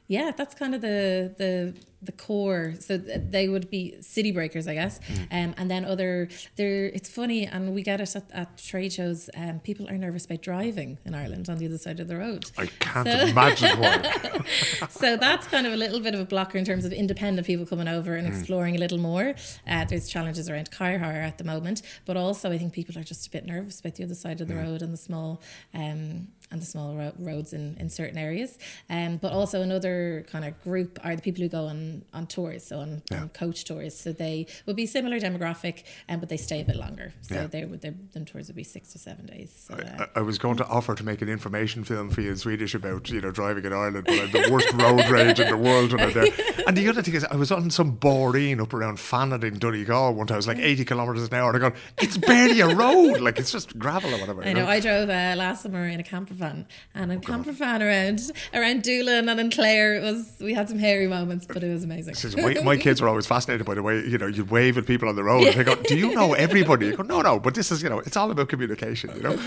[0.09, 2.75] yeah, that's kind of the the the core.
[2.81, 4.99] So th- they would be city breakers, I guess.
[5.31, 6.87] Um, and then other there.
[6.87, 9.31] It's funny, and we get it at, at trade shows.
[9.37, 12.47] Um, people are nervous about driving in Ireland on the other side of the road.
[12.59, 14.41] I can't So- imagine why.
[14.91, 17.67] so that's kind of a little bit of a blocker in terms of independent people
[17.67, 19.35] coming over and exploring a little more.
[19.69, 23.05] Uh, there's challenges around car hire at the moment, but also I think people are
[23.05, 25.41] just a bit nervous about the other side of the road and the small
[25.75, 28.59] um, and the small ro- roads in, in certain areas.
[28.91, 32.27] Um, but also another kind of group are the people who go on on on
[32.27, 33.23] tours, so on, yeah.
[33.23, 33.97] on coach tours.
[33.99, 37.13] So they would be similar demographic, um, but they stay a bit longer.
[37.23, 37.47] So yeah.
[37.47, 39.67] they would their them tours would be six to seven days.
[39.69, 42.31] So, uh, I, I, was going to offer to make an information film for you
[42.31, 45.49] in Swedish about you know driving in Ireland, but I'm the worst road rage in
[45.49, 46.29] the world when I'm there.
[46.67, 50.15] And the other thing is, I was on some boreen up around Fanad in Donegal
[50.15, 50.37] one time.
[50.37, 53.39] I was like 80 kilometres an hour, and I go, it's barely a road, like
[53.39, 54.45] it's just gravel or whatever.
[54.45, 54.61] I know.
[54.61, 54.69] know?
[54.69, 58.21] I drove uh, last summer in a camper van, and a camper van around
[58.55, 59.95] around Doolin and in Clare.
[59.95, 62.43] It was we had some hairy moments, but it was amazing.
[62.43, 65.09] My, my, kids were always fascinated by the way you know you wave at people
[65.09, 65.43] on the road.
[65.43, 65.49] Yeah.
[65.51, 67.89] And they go, "Do you know everybody?" You go, "No, no," but this is you
[67.89, 69.11] know it's all about communication.
[69.17, 69.39] You know,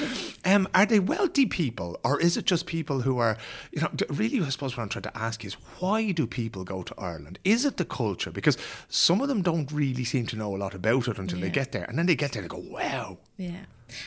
[0.46, 3.38] um, are they wealthy people, or is it just people who are
[3.72, 4.42] you know really?
[4.42, 7.40] I suppose what I'm trying to ask is why do people go to Ireland?
[7.44, 8.32] Is it the culture?
[8.32, 8.58] Because
[8.90, 11.46] some of them don't really seem to know a lot about it until yeah.
[11.46, 13.66] they get there, and then they get there and they go, "Wow." Yeah.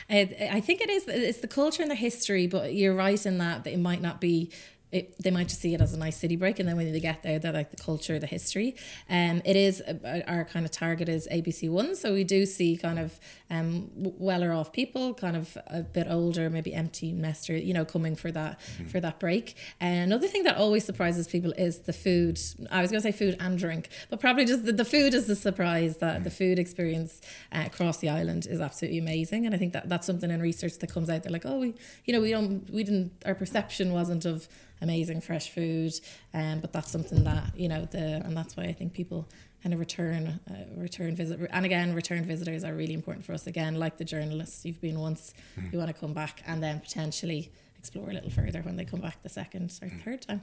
[0.09, 1.07] I think it is.
[1.07, 4.19] It's the culture and the history, but you're right in that, that it might not
[4.19, 4.49] be
[4.91, 6.99] it, they might just see it as a nice city break, and then when they
[6.99, 8.75] get there, they're like the culture, the history.
[9.09, 12.75] Um, it is uh, our kind of target is ABC one, so we do see
[12.77, 17.73] kind of um weller off people, kind of a bit older, maybe empty nester, you
[17.73, 18.87] know, coming for that mm-hmm.
[18.87, 19.55] for that break.
[19.79, 22.39] And another thing that always surprises people is the food.
[22.71, 25.27] I was going to say food and drink, but probably just the, the food is
[25.27, 25.97] the surprise.
[25.97, 26.23] That mm-hmm.
[26.23, 27.21] the food experience
[27.51, 30.79] uh, across the island is absolutely amazing, and I think that that's something in research
[30.79, 31.23] that comes out.
[31.23, 31.75] They're like, oh, we,
[32.05, 34.47] you know, we don't, we didn't, our perception wasn't of
[34.81, 35.93] amazing fresh food.
[36.33, 39.27] Um, but that's something that you know the and that's why I think people
[39.63, 43.45] kind of return uh, return visit and again return visitors are really important for us
[43.45, 45.71] again like the journalists you've been once mm.
[45.71, 48.99] you want to come back and then potentially explore a little further when they come
[48.99, 50.03] back the second or mm.
[50.03, 50.41] third time.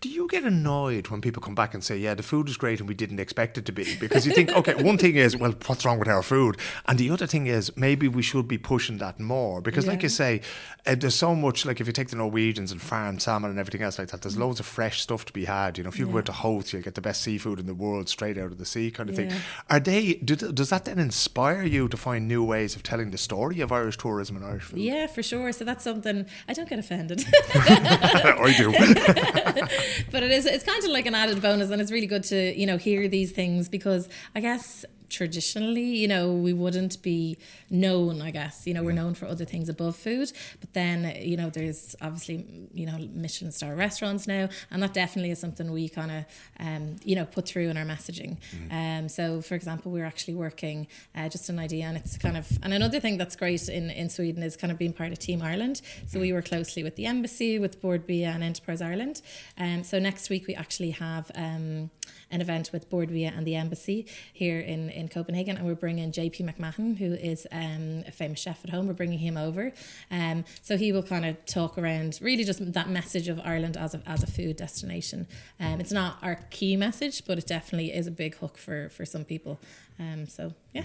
[0.00, 2.80] Do you get annoyed when people come back and say, "Yeah, the food is great
[2.80, 3.96] and we didn't expect it to be"?
[3.96, 7.10] Because you think, okay, one thing is, well, what's wrong with our food, and the
[7.10, 9.90] other thing is maybe we should be pushing that more because, yeah.
[9.90, 10.40] like you say,
[10.86, 11.66] uh, there's so much.
[11.66, 14.36] Like if you take the Norwegians and farm salmon and everything else like that, there's
[14.36, 14.40] mm.
[14.40, 15.76] loads of fresh stuff to be had.
[15.76, 16.12] You know, if you yeah.
[16.14, 18.64] go to Howth, you'll get the best seafood in the world straight out of the
[18.64, 19.28] sea, kind of yeah.
[19.28, 19.40] thing.
[19.68, 20.14] Are they?
[20.14, 23.70] Do, does that then inspire you to find new ways of telling the story of
[23.70, 24.78] Irish tourism and Irish food?
[24.78, 25.52] Yeah, for sure.
[25.52, 27.24] So that's something I don't get offended.
[27.54, 28.72] I do.
[30.10, 32.58] but it is it's kind of like an added bonus and it's really good to,
[32.58, 37.36] you know, hear these things because I guess traditionally, you know, we wouldn't be
[37.68, 38.66] known, I guess.
[38.66, 40.32] You know, we're known for other things above food.
[40.60, 44.48] But then, you know, there's obviously, you know, Michelin star restaurants now.
[44.70, 46.24] And that definitely is something we kind of,
[46.58, 48.38] um, you know, put through in our messaging.
[48.54, 49.00] Mm.
[49.00, 52.46] Um, so, for example, we're actually working uh, just an idea, and it's kind of,
[52.62, 55.42] and another thing that's great in, in Sweden is kind of being part of Team
[55.42, 55.82] Ireland.
[56.06, 59.22] So, we work closely with the embassy, with Bord Bia and Enterprise Ireland.
[59.58, 61.90] Um, so, next week we actually have um,
[62.30, 66.12] an event with Bord Bia and the embassy here in, in Copenhagen, and we're bringing
[66.12, 68.86] JP McMahon, who is um, a famous chef at home.
[68.86, 69.72] We're bringing him over,
[70.10, 73.94] um, so he will kind of talk around really just that message of Ireland as
[73.94, 75.26] a as a food destination.
[75.58, 79.04] Um, it's not our key message, but it definitely is a big hook for for
[79.04, 79.60] some people.
[79.98, 80.84] Um, so yeah.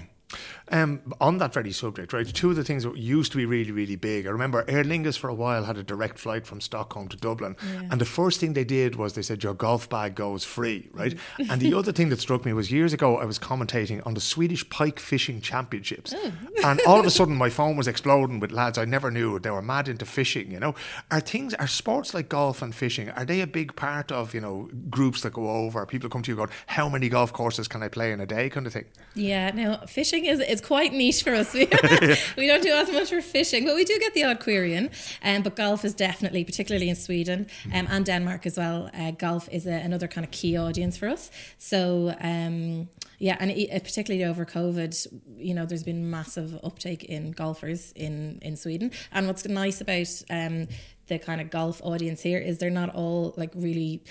[0.70, 3.72] Um, on that very subject, right, two of the things that used to be really,
[3.72, 4.26] really big.
[4.26, 7.56] I remember Aer Lingus for a while had a direct flight from Stockholm to Dublin,
[7.64, 7.84] yeah.
[7.92, 11.16] and the first thing they did was they said your golf bag goes free, right?
[11.38, 14.22] and the other thing that struck me was years ago I was commentating on the
[14.22, 16.32] Swedish pike fishing championships, oh.
[16.64, 19.52] and all of a sudden my phone was exploding with lads I never knew they
[19.52, 20.52] were mad into fishing.
[20.52, 20.76] You know,
[21.12, 24.42] are things are sports like golf and fishing are they a big part of you
[24.42, 25.86] know groups that go over?
[25.86, 28.50] People come to you going, how many golf courses can I play in a day,
[28.50, 28.86] kind of thing?
[29.14, 31.54] Yeah, now fishing is is quite niche for us.
[32.06, 34.74] We, we don't do as much for fishing, but we do get the odd query
[34.74, 34.90] in.
[35.24, 39.48] Um, but golf is definitely, particularly in Sweden um, and Denmark as well, uh, golf
[39.52, 41.32] is a, another kind of key audience for us.
[41.58, 45.08] So, um, yeah, and it, particularly over COVID,
[45.38, 48.92] you know, there's been massive uptake in golfers in, in Sweden.
[49.12, 50.68] And what's nice about um,
[51.08, 54.04] the kind of golf audience here is they're not all like really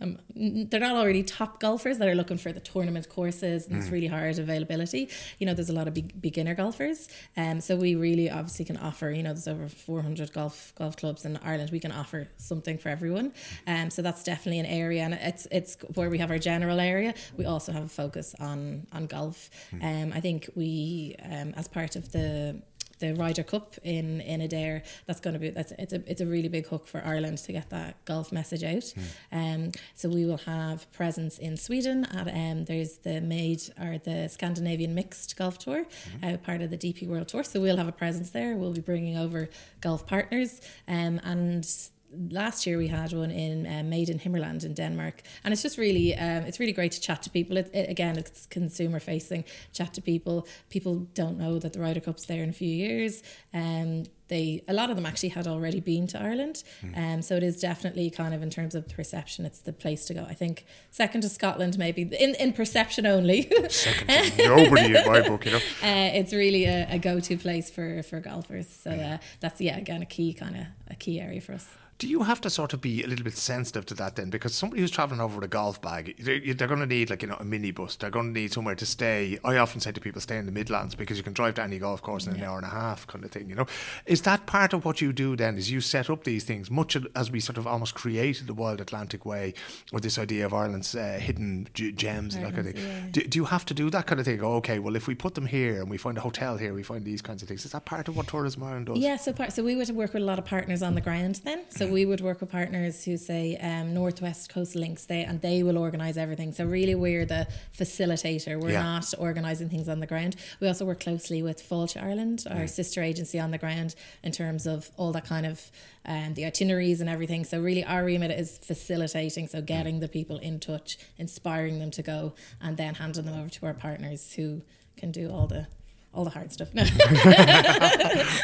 [0.00, 3.78] um, they're not already top golfers that are looking for the tournament courses and mm.
[3.80, 5.08] it's really hard availability.
[5.38, 7.08] You know there's a lot of be- beginner golfers.
[7.36, 11.24] Um, so we really obviously can offer you know there's over 400 golf golf clubs
[11.24, 11.70] in Ireland.
[11.70, 13.32] We can offer something for everyone.
[13.66, 17.14] Um, so that's definitely an area and it's it's where we have our general area.
[17.36, 19.50] We also have a focus on on golf.
[19.72, 20.04] Mm.
[20.04, 22.62] um, I think we um, as part of the
[22.98, 24.82] the Ryder Cup in in Adare.
[25.06, 27.52] That's going to be that's it's a it's a really big hook for Ireland to
[27.52, 28.82] get that golf message out.
[28.82, 29.04] Mm.
[29.32, 32.04] Um, so we will have presence in Sweden.
[32.06, 36.34] At, um, there's the made or the Scandinavian mixed golf tour, mm.
[36.34, 37.44] uh, part of the DP World Tour.
[37.44, 38.56] So we'll have a presence there.
[38.56, 39.48] We'll be bringing over
[39.80, 41.64] golf partners, um, and
[42.12, 45.78] last year we had one in uh, Made in Himmerland in Denmark, and it's just
[45.78, 47.56] really um, it's really great to chat to people.
[47.56, 49.44] It, it, again, it's consumer facing.
[49.72, 50.46] Chat to people.
[50.70, 53.22] People don't know that the Ryder Cup's there in a few years.
[53.52, 57.14] Um, they a lot of them actually had already been to Ireland, and mm.
[57.14, 60.14] um, so it is definitely kind of in terms of perception, it's the place to
[60.14, 60.26] go.
[60.28, 63.50] I think second to Scotland, maybe in in perception only.
[63.68, 65.58] second to nobody in my book, you know.
[65.82, 68.68] Uh, it's really a, a go to place for for golfers.
[68.68, 71.66] So uh, that's yeah, again a key kind of a key area for us
[71.98, 74.30] do you have to sort of be a little bit sensitive to that then?
[74.30, 77.22] Because somebody who's traveling over with a golf bag, they're, they're going to need like
[77.22, 77.98] you know a minibus.
[77.98, 79.38] They're going to need somewhere to stay.
[79.44, 81.80] I often say to people, stay in the Midlands because you can drive to any
[81.80, 82.42] golf course in yeah.
[82.42, 83.48] an hour and a half, kind of thing.
[83.48, 83.66] You know,
[84.06, 85.58] is that part of what you do then?
[85.58, 88.80] Is you set up these things much as we sort of almost created the Wild
[88.80, 89.54] Atlantic Way
[89.92, 92.86] with this idea of Ireland's uh, hidden g- gems and that kind of thing.
[92.86, 93.00] Yeah.
[93.10, 94.38] Do, do, you have to do that kind of thing?
[94.38, 96.84] Go, okay, well if we put them here and we find a hotel here, we
[96.84, 97.64] find these kinds of things.
[97.64, 98.98] Is that part of what Tourism Ireland does?
[98.98, 101.40] Yeah, so part, so we would work with a lot of partners on the ground
[101.44, 101.64] then.
[101.70, 101.87] So.
[101.90, 105.78] We would work with partners who say um, Northwest Coast Links, they and they will
[105.78, 106.52] organise everything.
[106.52, 107.46] So really, we're the
[107.76, 108.60] facilitator.
[108.60, 108.82] We're yeah.
[108.82, 110.36] not organising things on the ground.
[110.60, 112.70] We also work closely with Fáilte Ireland, our mm.
[112.70, 115.70] sister agency on the ground, in terms of all that kind of
[116.04, 117.44] um, the itineraries and everything.
[117.44, 119.48] So really, our remit is facilitating.
[119.48, 120.00] So getting mm.
[120.00, 123.74] the people in touch, inspiring them to go, and then handing them over to our
[123.74, 124.62] partners who
[124.96, 125.66] can do all the
[126.14, 126.74] all the hard stuff.
[126.74, 126.82] No.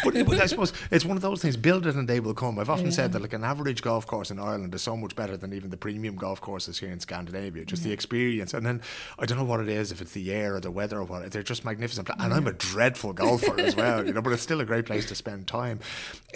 [0.05, 1.57] but, but, I suppose it's one of those things.
[1.57, 2.59] Build it and they will come.
[2.59, 2.93] I've often yeah.
[2.93, 5.71] said that like an average golf course in Ireland is so much better than even
[5.71, 7.65] the premium golf courses here in Scandinavia.
[7.65, 7.89] Just yeah.
[7.89, 8.83] the experience, and then
[9.19, 11.31] I don't know what it is, if it's the air or the weather or what.
[11.33, 12.11] They're just magnificent.
[12.19, 14.23] And I'm a dreadful golfer as well, you know.
[14.23, 15.81] But it's still a great place to spend time.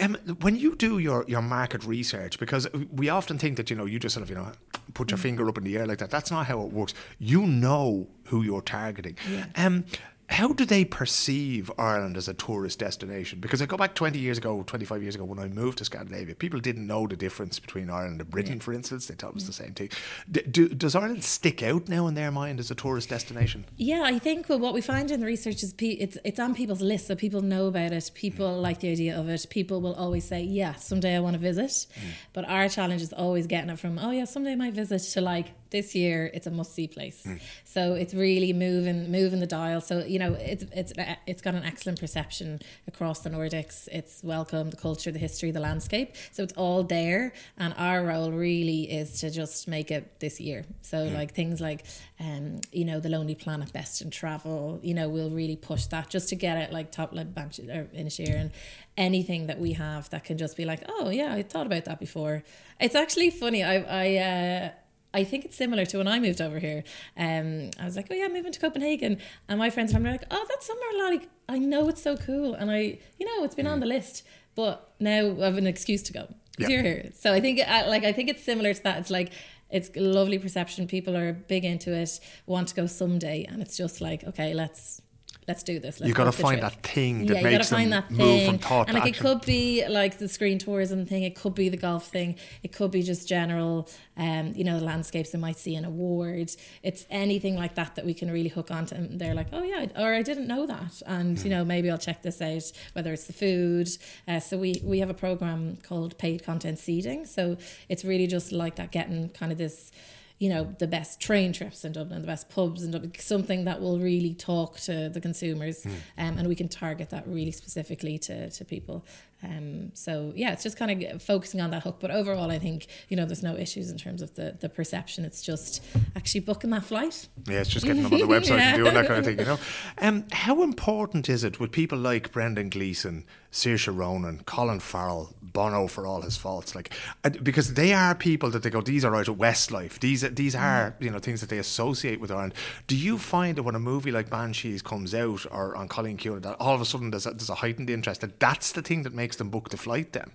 [0.01, 3.85] Um, when you do your your market research, because we often think that you know
[3.85, 4.51] you just sort of you know
[4.93, 5.23] put your mm.
[5.23, 6.09] finger up in the air like that.
[6.09, 6.93] That's not how it works.
[7.19, 9.17] You know who you're targeting.
[9.29, 9.45] Yeah.
[9.55, 9.85] Um,
[10.29, 13.39] how do they perceive Ireland as a tourist destination?
[13.39, 16.35] Because I go back 20 years ago, 25 years ago, when I moved to Scandinavia,
[16.35, 18.61] people didn't know the difference between Ireland and Britain, yeah.
[18.61, 19.07] for instance.
[19.07, 19.47] They thought it was yeah.
[19.47, 19.89] the same thing.
[20.29, 23.65] Do, does Ireland stick out now in their mind as a tourist destination?
[23.75, 26.53] Yeah, I think well, what we find in the research is pe- it's, it's on
[26.53, 28.11] people's list, so people know about it.
[28.13, 28.61] People mm.
[28.61, 29.47] like the idea of it.
[29.49, 31.71] People will always say, yeah, someday I want to visit.
[31.71, 32.11] Mm.
[32.33, 35.21] But our challenge is always getting it from, oh, yeah, someday I might visit to
[35.21, 37.23] like, this year it's a must see place.
[37.25, 37.39] Mm.
[37.63, 39.81] So it's really moving moving the dial.
[39.81, 40.93] So you know it's it's
[41.27, 43.87] it's got an excellent perception across the Nordics.
[43.91, 46.15] It's welcome the culture, the history, the landscape.
[46.31, 50.65] So it's all there, and our role really is to just make it this year.
[50.81, 51.13] So mm.
[51.13, 51.85] like things like
[52.19, 54.79] um you know the Lonely Planet Best in Travel.
[54.81, 57.27] You know we'll really push that just to get it like top like
[57.59, 58.51] in a year and
[58.97, 61.99] anything that we have that can just be like oh yeah I thought about that
[61.99, 62.43] before.
[62.79, 63.63] It's actually funny.
[63.63, 64.15] I I.
[64.17, 64.69] Uh,
[65.13, 66.83] I think it's similar to when I moved over here.
[67.17, 69.17] Um, I was like, oh yeah, I'm moving to Copenhagen,
[69.47, 72.69] and my friends are like, oh, that's somewhere like I know it's so cool, and
[72.69, 73.71] I, you know, it's been mm.
[73.71, 74.23] on the list,
[74.55, 77.09] but now I have an excuse to go because you're here.
[77.15, 78.99] So I think, like, I think it's similar to that.
[78.99, 79.31] It's like
[79.71, 80.87] it's lovely perception.
[80.87, 85.01] People are big into it, want to go someday, and it's just like, okay, let's
[85.49, 85.99] let's do this.
[85.99, 88.87] Let's You've got to find that thing that yeah, makes them that move from thought
[88.87, 89.25] and like action.
[89.25, 91.23] it could be like the screen tourism thing.
[91.23, 92.35] It could be the golf thing.
[92.61, 96.55] It could be just general, um, you know, the landscapes they might see in awards.
[96.83, 98.93] It's anything like that that we can really hook onto.
[98.93, 101.43] And they're like, oh yeah, or I didn't know that, and mm.
[101.43, 102.71] you know, maybe I'll check this out.
[102.93, 103.89] Whether it's the food.
[104.27, 107.25] Uh, so we we have a program called paid content seeding.
[107.25, 107.57] So
[107.89, 109.91] it's really just like that, getting kind of this
[110.39, 113.81] you know, the best train trips in Dublin, the best pubs in Dublin, something that
[113.81, 115.83] will really talk to the consumers.
[115.83, 115.91] Mm.
[116.17, 119.05] Um, and we can target that really specifically to, to people.
[119.41, 121.97] Um, so yeah, it's just kind of focusing on that hook.
[121.99, 125.23] But overall, I think you know there's no issues in terms of the, the perception.
[125.23, 125.83] It's just
[126.15, 127.27] actually booking that flight.
[127.47, 128.75] Yeah, it's just getting them on the website yeah.
[128.75, 129.39] and doing that kind of thing.
[129.39, 129.59] You know,
[129.99, 135.87] um, how important is it with people like Brendan Gleeson, Saoirse Ronan, Colin Farrell, Bono
[135.87, 136.93] for all his faults, like
[137.41, 139.99] because they are people that they go, these are out of Westlife.
[139.99, 141.05] These these are mm.
[141.05, 142.53] you know things that they associate with Ireland.
[142.87, 146.41] Do you find that when a movie like Banshees comes out or An Cailín Ciúin,
[146.41, 149.03] that all of a sudden there's a, there's a heightened interest that that's the thing
[149.03, 150.31] that makes makes them book the flight then.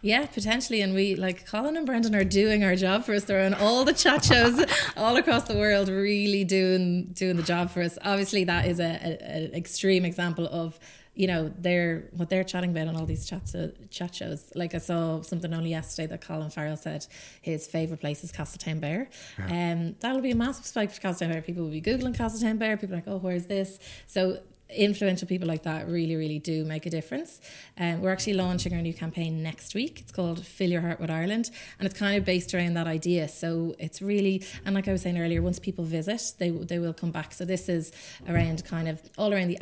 [0.00, 0.80] Yeah, potentially.
[0.80, 3.24] And we, like Colin and Brendan, are doing our job for us.
[3.24, 4.64] They're on all the chat shows
[4.96, 7.98] all across the world, really doing doing the job for us.
[8.02, 10.78] Obviously, that is an extreme example of
[11.18, 14.52] you know they're what they're chatting about on all these chats uh, chat shows.
[14.54, 17.06] Like I saw something only yesterday that Colin Farrell said
[17.42, 19.08] his favorite place is Castletownbere.
[19.36, 19.72] Yeah.
[19.72, 21.44] Um, that'll be a massive spike for Castletownbere.
[21.44, 22.80] People will be googling Castletownbere.
[22.80, 23.80] People are like, oh, where's this?
[24.06, 24.38] So
[24.70, 27.40] influential people like that really, really do make a difference.
[27.78, 30.00] Um, we're actually launching our new campaign next week.
[30.00, 33.28] It's called Fill Your Heart with Ireland, and it's kind of based around that idea.
[33.28, 36.92] So it's really, and like I was saying earlier, once people visit, they they will
[36.92, 37.32] come back.
[37.32, 37.92] So this is
[38.28, 39.58] around kind of all around the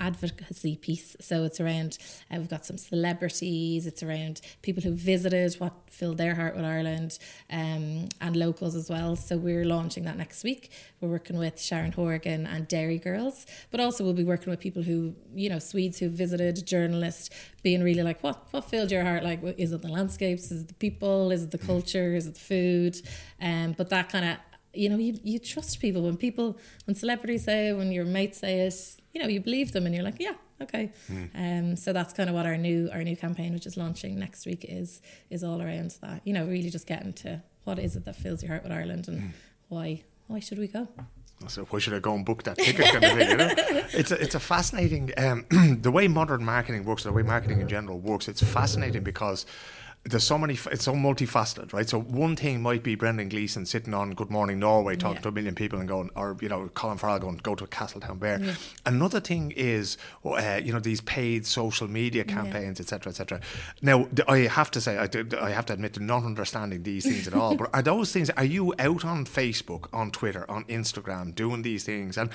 [0.00, 1.16] advocacy piece.
[1.20, 1.98] So it's around
[2.30, 3.86] uh, we've got some celebrities.
[3.86, 7.18] It's around people who visited, what filled their heart with Ireland,
[7.50, 9.16] um, and locals as well.
[9.16, 10.70] So we're launching that next week.
[11.00, 14.82] We're working with Sharon Horgan and Derry Girls, but also we'll be working with people
[14.82, 17.30] who, you know, Swedes who visited, journalists,
[17.62, 19.22] being really like, what what filled your heart?
[19.22, 20.50] Like, is it the landscapes?
[20.50, 21.30] Is it the people?
[21.30, 22.14] Is it the culture?
[22.14, 23.00] Is it the food?
[23.40, 24.36] Um, but that kind of
[24.74, 28.38] you know, you, you trust people when people, when celebrities say it, when your mates
[28.38, 30.92] say it, you know, you believe them and you're like, yeah, okay.
[31.10, 31.30] Mm.
[31.34, 34.46] Um, so that's kind of what our new our new campaign, which is launching next
[34.46, 35.00] week, is
[35.30, 36.20] is all around that.
[36.24, 39.08] You know, really just getting to what is it that fills your heart with Ireland
[39.08, 39.30] and mm.
[39.68, 40.88] why why should we go?
[41.46, 42.86] So why should I go and book that ticket?
[42.86, 43.54] Kind of thing, you know?
[43.92, 45.46] It's a, it's a fascinating um,
[45.80, 48.28] the way modern marketing works, the way marketing in general works.
[48.28, 49.46] It's fascinating because
[50.04, 51.88] there's so many, it's so multifaceted, right?
[51.88, 55.22] So one thing might be Brendan Gleeson sitting on Good Morning Norway talking yeah.
[55.22, 58.44] to a million people and going, or, you know, Colin Farrell going, go to Castletownbere.
[58.44, 58.54] Yeah.
[58.86, 63.10] Another thing is, uh, you know, these paid social media campaigns, etc., yeah.
[63.10, 63.40] etc.
[63.76, 65.08] Et now, I have to say, I,
[65.44, 68.30] I have to admit to not understanding these things at all, but are those things,
[68.30, 72.16] are you out on Facebook, on Twitter, on Instagram doing these things?
[72.16, 72.30] And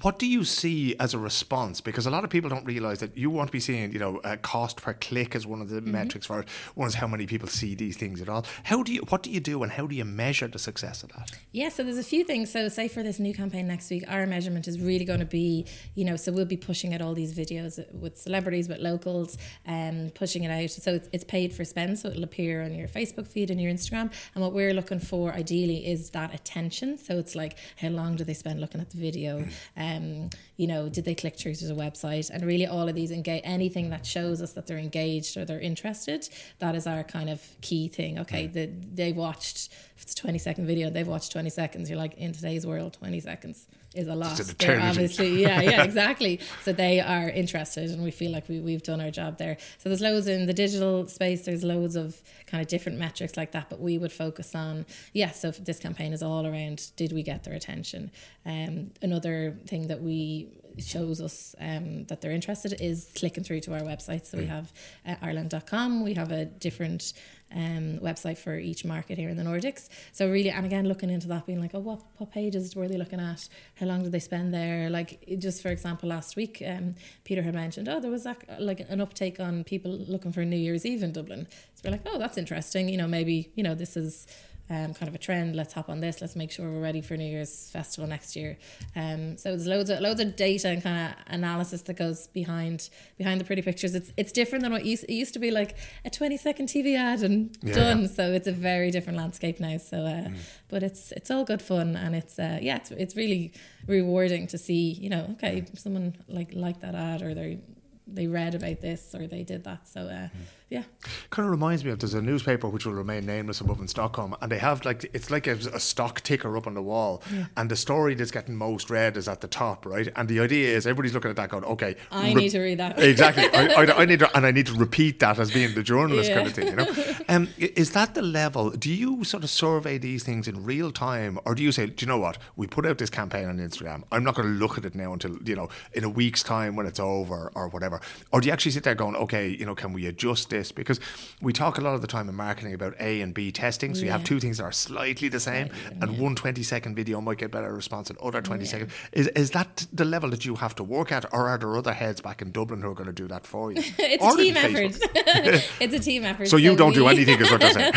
[0.00, 1.80] what do you see as a response?
[1.80, 4.20] Because a lot of people don't realize that you want to be seeing, you know,
[4.42, 5.92] cost per click as one of the mm-hmm.
[5.92, 6.48] metrics for it.
[6.74, 8.46] One is how many people see these things at all.
[8.64, 11.10] How do you, what do you do, and how do you measure the success of
[11.12, 11.32] that?
[11.52, 12.52] Yeah, so there's a few things.
[12.52, 15.66] So, say for this new campaign next week, our measurement is really going to be,
[15.94, 20.06] you know, so we'll be pushing out all these videos with celebrities, with locals, and
[20.06, 20.70] um, pushing it out.
[20.70, 23.72] So it's, it's paid for spend, so it'll appear on your Facebook feed and your
[23.72, 24.12] Instagram.
[24.34, 26.98] And what we're looking for ideally is that attention.
[26.98, 29.44] So it's like how long do they spend looking at the video?
[29.76, 32.28] Um, you know, did they click through to the website?
[32.28, 35.60] And really, all of these engage anything that shows us that they're engaged or they're
[35.60, 36.28] interested.
[36.58, 38.18] That is our kind of key thing.
[38.18, 38.52] Okay, mm.
[38.52, 41.88] the, they've watched if it's a 20 second video, they've watched 20 seconds.
[41.88, 44.36] You're like, in today's world, 20 seconds is a lot.
[44.58, 46.40] They're obviously, yeah, yeah, exactly.
[46.62, 49.56] So they are interested, and we feel like we, we've done our job there.
[49.78, 53.52] So there's loads in the digital space, there's loads of kind of different metrics like
[53.52, 57.22] that, but we would focus on, yeah, so this campaign is all around did we
[57.22, 58.10] get their attention?
[58.44, 63.74] Um, another thing that we shows us um, that they're interested is clicking through to
[63.74, 64.26] our website.
[64.26, 64.48] So we mm.
[64.48, 64.72] have
[65.06, 67.12] uh, Ireland.com, we have a different
[67.54, 69.88] um, website for each market here in the Nordics.
[70.12, 72.96] So really, and again, looking into that, being like, oh, what, what pages were they
[72.96, 73.48] looking at?
[73.76, 74.90] How long did they spend there?
[74.90, 76.94] Like, just for example, last week, um,
[77.24, 78.26] Peter had mentioned, oh, there was
[78.58, 81.46] like an uptake on people looking for New Year's Eve in Dublin.
[81.74, 82.88] So we're like, oh, that's interesting.
[82.88, 84.26] You know, maybe, you know, this is
[84.70, 85.56] um, kind of a trend.
[85.56, 86.20] Let's hop on this.
[86.20, 88.58] Let's make sure we're ready for New Year's festival next year.
[88.94, 92.90] Um, so there's loads of loads of data and kind of analysis that goes behind
[93.16, 93.94] behind the pretty pictures.
[93.94, 96.96] It's it's different than what used it used to be like a 20 second TV
[96.96, 97.74] ad and yeah.
[97.74, 98.08] done.
[98.08, 99.78] So it's a very different landscape now.
[99.78, 100.36] So, uh, mm.
[100.68, 103.52] but it's it's all good fun and it's uh, yeah, it's it's really
[103.86, 104.92] rewarding to see.
[104.92, 107.60] You know, okay, someone like like that ad or they
[108.06, 109.88] they read about this or they did that.
[109.88, 110.02] So.
[110.02, 110.30] Uh, mm
[110.70, 110.82] yeah.
[111.30, 114.36] Kind of reminds me of there's a newspaper which will remain nameless above in Stockholm,
[114.42, 117.46] and they have like it's like a, a stock ticker up on the wall, yeah.
[117.56, 120.08] and the story that's getting most read is at the top, right?
[120.14, 122.78] And the idea is everybody's looking at that going, okay, I re- need to read
[122.78, 123.44] that exactly.
[123.44, 126.28] I, I, I, need to, and I need to repeat that as being the journalist
[126.28, 126.36] yeah.
[126.36, 127.14] kind of thing, you know.
[127.30, 128.70] Um, is that the level?
[128.70, 132.04] Do you sort of survey these things in real time, or do you say, do
[132.04, 132.36] you know what?
[132.56, 134.02] We put out this campaign on Instagram.
[134.12, 136.76] I'm not going to look at it now until you know in a week's time
[136.76, 138.02] when it's over or whatever,
[138.32, 141.00] or do you actually sit there going, okay, you know, can we adjust this because
[141.40, 143.94] we talk a lot of the time in marketing about A and B testing.
[143.94, 144.06] So yeah.
[144.06, 147.38] you have two things that are slightly the same, and one 20 second video might
[147.38, 148.70] get better response than other 20 yeah.
[148.70, 148.92] seconds.
[149.12, 151.92] Is, is that the level that you have to work at, or are there other
[151.92, 153.82] heads back in Dublin who are going to do that for you?
[153.98, 154.98] it's or a team effort.
[155.80, 156.46] it's a team effort.
[156.46, 157.92] So, so you don't we, do anything, is what you're saying.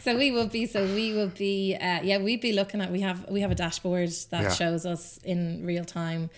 [0.00, 0.66] so we will be.
[0.66, 1.76] So we will be.
[1.76, 2.90] Uh, yeah, we'd be looking at.
[2.90, 6.30] We have we have a dashboard that shows us in real time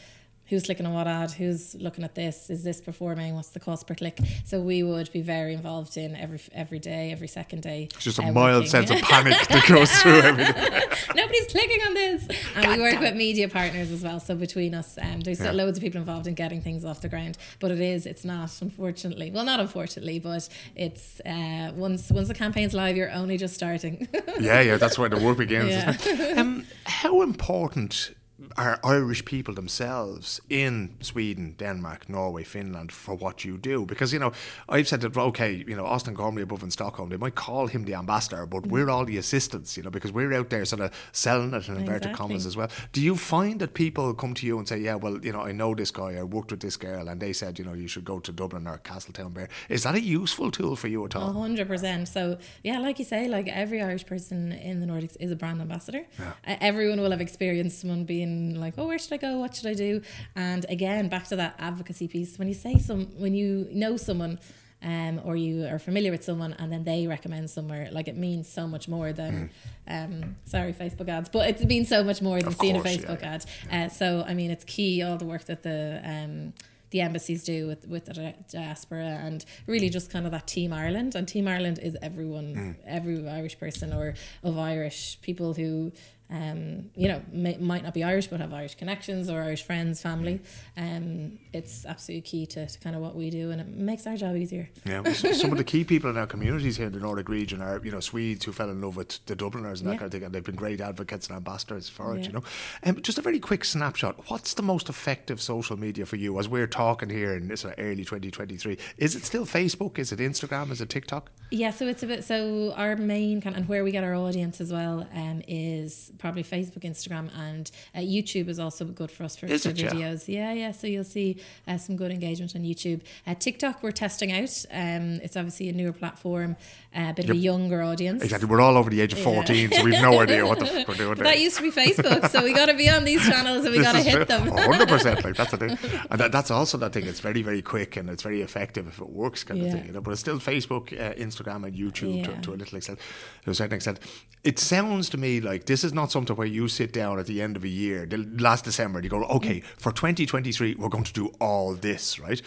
[0.52, 3.86] who's clicking on what ad, who's looking at this, is this performing, what's the cost
[3.86, 4.18] per click.
[4.44, 7.88] So we would be very involved in every every day, every second day.
[7.94, 8.68] It's just a uh, mild working.
[8.68, 10.82] sense of panic that goes through every day.
[11.16, 12.28] Nobody's clicking on this.
[12.54, 14.20] And God we work with media partners as well.
[14.20, 15.52] So between us, um, there's yeah.
[15.52, 17.38] loads of people involved in getting things off the ground.
[17.58, 19.30] But it is, it's not, unfortunately.
[19.30, 24.06] Well, not unfortunately, but it's uh, once once the campaign's live, you're only just starting.
[24.40, 25.70] yeah, yeah, that's where the work begins.
[25.70, 26.34] Yeah.
[26.36, 28.12] Um, how important
[28.56, 33.84] are Irish people themselves in Sweden, Denmark, Norway, Finland for what you do?
[33.86, 34.32] Because, you know,
[34.68, 37.84] I've said that, okay, you know, Austin Gormley above in Stockholm, they might call him
[37.84, 40.90] the ambassador, but we're all the assistants, you know, because we're out there sort of
[41.12, 42.18] selling it in inverted Exactly.
[42.18, 42.68] commas as well.
[42.92, 45.52] Do you find that people come to you and say, yeah, well, you know, I
[45.52, 48.04] know this guy, I worked with this girl, and they said, you know, you should
[48.04, 49.48] go to Dublin or Castletownbere.
[49.68, 51.32] Is that a useful tool for you at A all?
[51.32, 52.08] hundred percent.
[52.08, 55.60] So yeah, like you say, like every Irish person in the Nordics is a brand
[55.60, 56.04] ambassador.
[56.20, 58.31] Uh, everyone will have experienced someone being
[58.64, 59.38] like, "Oh, where should I go?
[59.38, 60.02] What should I do?"
[60.34, 62.38] And again, back to that advocacy piece.
[62.38, 64.38] When you say some, when you know someone.
[64.84, 68.48] Um, or you are familiar with someone and then they recommend somewhere like it means
[68.48, 69.50] so much more than
[69.86, 72.96] um, sorry Facebook ads but it means so much more than Of seeing a course,
[72.96, 73.34] yeah, Facebook yeah.
[73.34, 76.52] ad uh, so I mean it's key all the work that the um,
[76.90, 81.14] the embassies do with with the diaspora and really just kind of that team Ireland
[81.14, 85.92] and team Ireland is everyone every Irish person or of Irish people who
[86.32, 90.00] um, you know may, might not be Irish but have Irish connections or Irish friends
[90.00, 90.40] family
[90.76, 94.16] um, it's absolutely key to, to kind of what we do and it makes our
[94.16, 97.00] job easier Yeah, well, some of the key people in our communities here in the
[97.00, 99.94] Nordic region are, you know, Swedes who fell in love with the Dubliners and that
[99.94, 99.98] Yeah.
[99.98, 102.26] kind of thing, and they've been great advocates and ambassadors for it, Yeah.
[102.26, 102.42] you know.
[102.84, 104.30] Um, just a very quick snapshot.
[104.30, 108.04] What's the most effective social media for you as we're talking here in this early
[108.04, 108.78] 2023?
[108.96, 109.98] Is it still Facebook?
[109.98, 110.70] Is it Instagram?
[110.70, 111.30] Is it TikTok?
[111.50, 114.60] Yeah, so it's a bit so our main kind and where we get our audience
[114.60, 119.34] as well um, is probably Facebook, Instagram, and uh, YouTube is also good for us
[119.36, 119.90] for, Is it, yeah?
[119.90, 120.28] videos.
[120.28, 120.52] Yeah.
[120.52, 123.00] yeah, So you'll see uh, some good engagement on YouTube.
[123.26, 124.64] Uh, TikTok we're testing out.
[124.70, 126.56] Um, it's obviously a newer platform,
[126.96, 128.22] uh, a bit of a younger audience.
[128.22, 128.48] Exactly.
[128.48, 129.24] We're all over the age of Yeah.
[129.24, 132.28] 14, so we've no idea what the fuck we're doing that used to be Facebook,
[132.30, 134.46] so we got to be on these channels and we got to hit them.
[134.46, 135.24] hundred percent.
[135.24, 135.70] Like that's the thing,
[136.10, 137.06] and that, that's also that thing.
[137.06, 139.86] It's very, very quick and it's very effective if it works, kind of thing.
[139.86, 143.00] You know, but it's still Facebook, uh, Instagram, and YouTube to, to a little extent,
[143.44, 143.98] to a certain extent.
[144.44, 147.42] It sounds to me like this is not something where you sit down at the
[147.42, 151.04] end of a year, the last December, and you go, okay, for 2023, we're going
[151.04, 152.40] to do all this, right?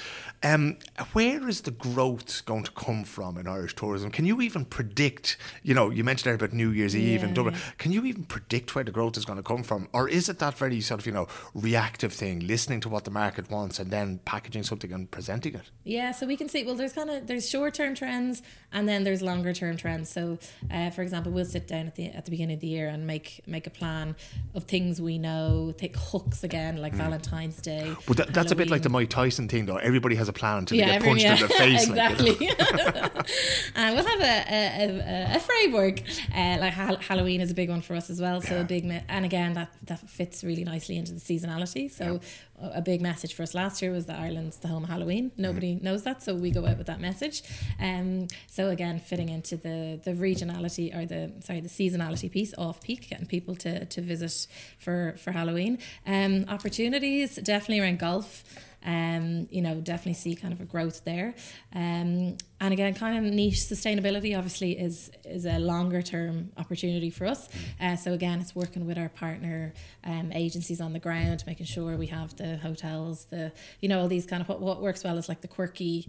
[0.44, 0.78] Um,
[1.14, 4.12] where is the growth going to come from in Irish tourism?
[4.12, 5.38] Can you even predict?
[5.64, 7.36] You know, you mentioned there about New Year's Eve in Yeah.
[7.36, 7.56] Dublin.
[7.78, 9.88] Can you even predict where the growth is going to come from?
[9.94, 13.12] Or is it that very sort of, you know, reactive thing, listening to what the
[13.12, 15.72] market wants and then packaging something and presenting it?
[15.84, 16.64] Yeah, so we can see.
[16.64, 18.42] Well, there's kind of there's short term trends,
[18.72, 20.10] and then there's longer term trends.
[20.10, 20.38] So,
[20.70, 23.08] uh, for example, we'll sit down at the at the beginning of the year and
[23.08, 24.16] make make a plan
[24.54, 27.86] of things we know, take hooks again, like Valentine's Day.
[27.88, 28.06] Mm.
[28.08, 29.78] But that, that's a bit like the Mike Tyson thing, though.
[29.78, 31.90] Everybody has a plan until yeah, they get everyone- punched yeah, in the face.
[31.90, 33.36] like, exactly.
[33.76, 36.00] and we'll have a, a, a, a framework.
[36.36, 38.42] Uh, like Hal- Halloween is a big one for us as well.
[38.42, 38.62] So Yeah.
[38.62, 41.92] a big, me- and again that that fits really nicely into the seasonality.
[41.92, 42.20] So
[42.60, 45.32] a big message for us last year was that Ireland's the home of Halloween.
[45.38, 47.44] Nobody knows that, so we go out with that message.
[47.80, 52.82] Um, so again, fitting into the the regionality or the sorry the seasonality piece off
[52.82, 54.48] peak, getting people to to visit
[54.78, 55.80] for for Halloween.
[56.06, 58.44] Um, opportunities definitely around golf.
[58.86, 61.34] Um, you know, definitely see kind of a growth there.
[61.74, 67.26] Um, and again, kind of niche sustainability obviously is is a longer term opportunity for
[67.26, 67.50] us.
[67.82, 69.74] Uh, so again, it's working with our partner
[70.06, 73.52] um, agencies on the ground, making sure we have the hotels, the
[73.82, 76.08] you know all these kind of what, what works well is like the quirky,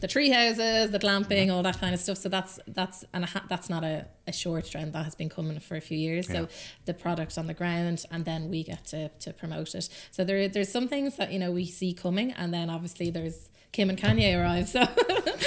[0.00, 2.18] the tree houses, the glamping, all that kind of stuff.
[2.18, 5.28] So that's that's and a ha- that's not a, a short trend that has been
[5.28, 6.28] coming for a few years.
[6.28, 6.34] Yeah.
[6.34, 6.48] So
[6.84, 9.88] the product on the ground, and then we get to, to promote it.
[10.12, 13.50] So there there's some things that you know we see coming, and then obviously there's
[13.72, 14.68] Kim and Kanye arrive.
[14.68, 14.80] So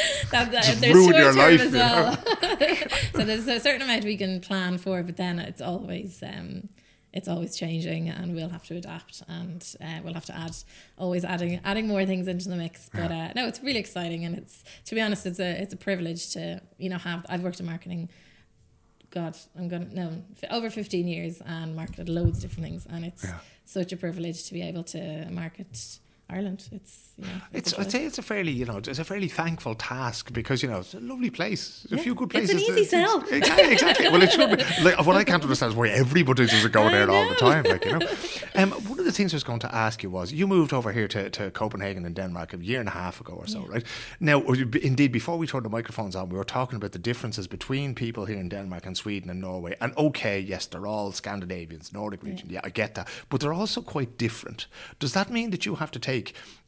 [0.32, 2.18] that, that, there's ruin your life, as you well.
[3.14, 6.24] so there's a certain amount we can plan for, but then it's always.
[6.24, 6.70] Um,
[7.14, 10.56] it's always changing, and we'll have to adapt, and uh, we'll have to add,
[10.98, 12.90] always adding, adding more things into the mix.
[12.94, 15.78] But uh, no, it's really exciting, and it's to be honest, it's a it's a
[15.78, 17.26] privilege to you know have.
[17.28, 18.08] I've worked in marketing
[19.12, 23.26] God, I'm gonna no over fifteen years and marketed loads of different things, and it's
[23.26, 23.40] Yeah.
[23.66, 26.00] such a privilege to be able to market
[26.32, 26.68] Ireland.
[26.72, 29.76] It's you know, It's, I'd say it's a fairly, you know, it's a fairly thankful
[29.76, 32.50] task because you know it's a lovely place, a few good places.
[32.52, 33.24] It's an easy sell.
[33.32, 34.10] Exactly, exactly.
[34.10, 34.64] Well, it should be.
[34.84, 37.64] Like, what I can't understand is why everybody doesn't go I there all the time.
[37.64, 38.08] Like you know,
[38.56, 40.92] um, one of the things I was going to ask you was you moved over
[40.92, 43.84] here to, to Copenhagen in Denmark a year and a half ago or so, right?
[44.20, 47.94] Now, indeed, before we turned the microphones on, we were talking about the differences between
[47.94, 49.76] people here in Denmark and Sweden and Norway.
[49.82, 52.50] And okay, yes, they're all Scandinavians, Nordic region.
[52.50, 54.68] Yeah, I get that, but they're also quite different.
[55.00, 56.21] Does that mean that you have to take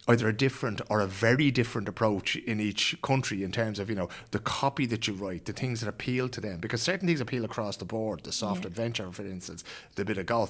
[0.07, 3.95] either a different or a very different approach in each country in terms of you
[3.95, 6.57] know the copy that you write, the things that appeal to them?
[6.59, 8.17] Because certain things appeal across the board.
[8.23, 8.71] The soft Yeah.
[8.71, 9.63] adventure, for instance,
[9.95, 10.49] the bit of golf.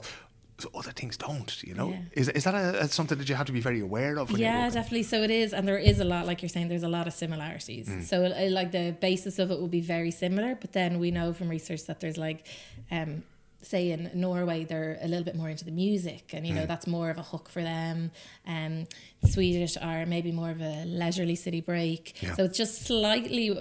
[0.60, 1.90] So other things don't, you know.
[1.90, 2.20] Yeah.
[2.22, 4.26] Is is that a, a, something that you have to be very aware of?
[4.32, 5.04] Yeah, definitely.
[5.04, 7.14] So it is, and there is a lot, like you're saying, there's a lot of
[7.14, 7.88] similarities.
[7.90, 8.04] Mm.
[8.04, 11.34] So uh, like the basis of it will be very similar, but then we know
[11.34, 12.46] from research that there's like
[12.92, 13.24] um,
[13.64, 16.88] say in Norway they're a little bit more into the music and you know that's
[16.88, 18.12] more of a hook for them.
[18.48, 18.86] Um
[19.26, 22.22] Swedish are maybe more of a leisurely city break.
[22.22, 22.36] Yeah.
[22.36, 23.52] so it's just slightly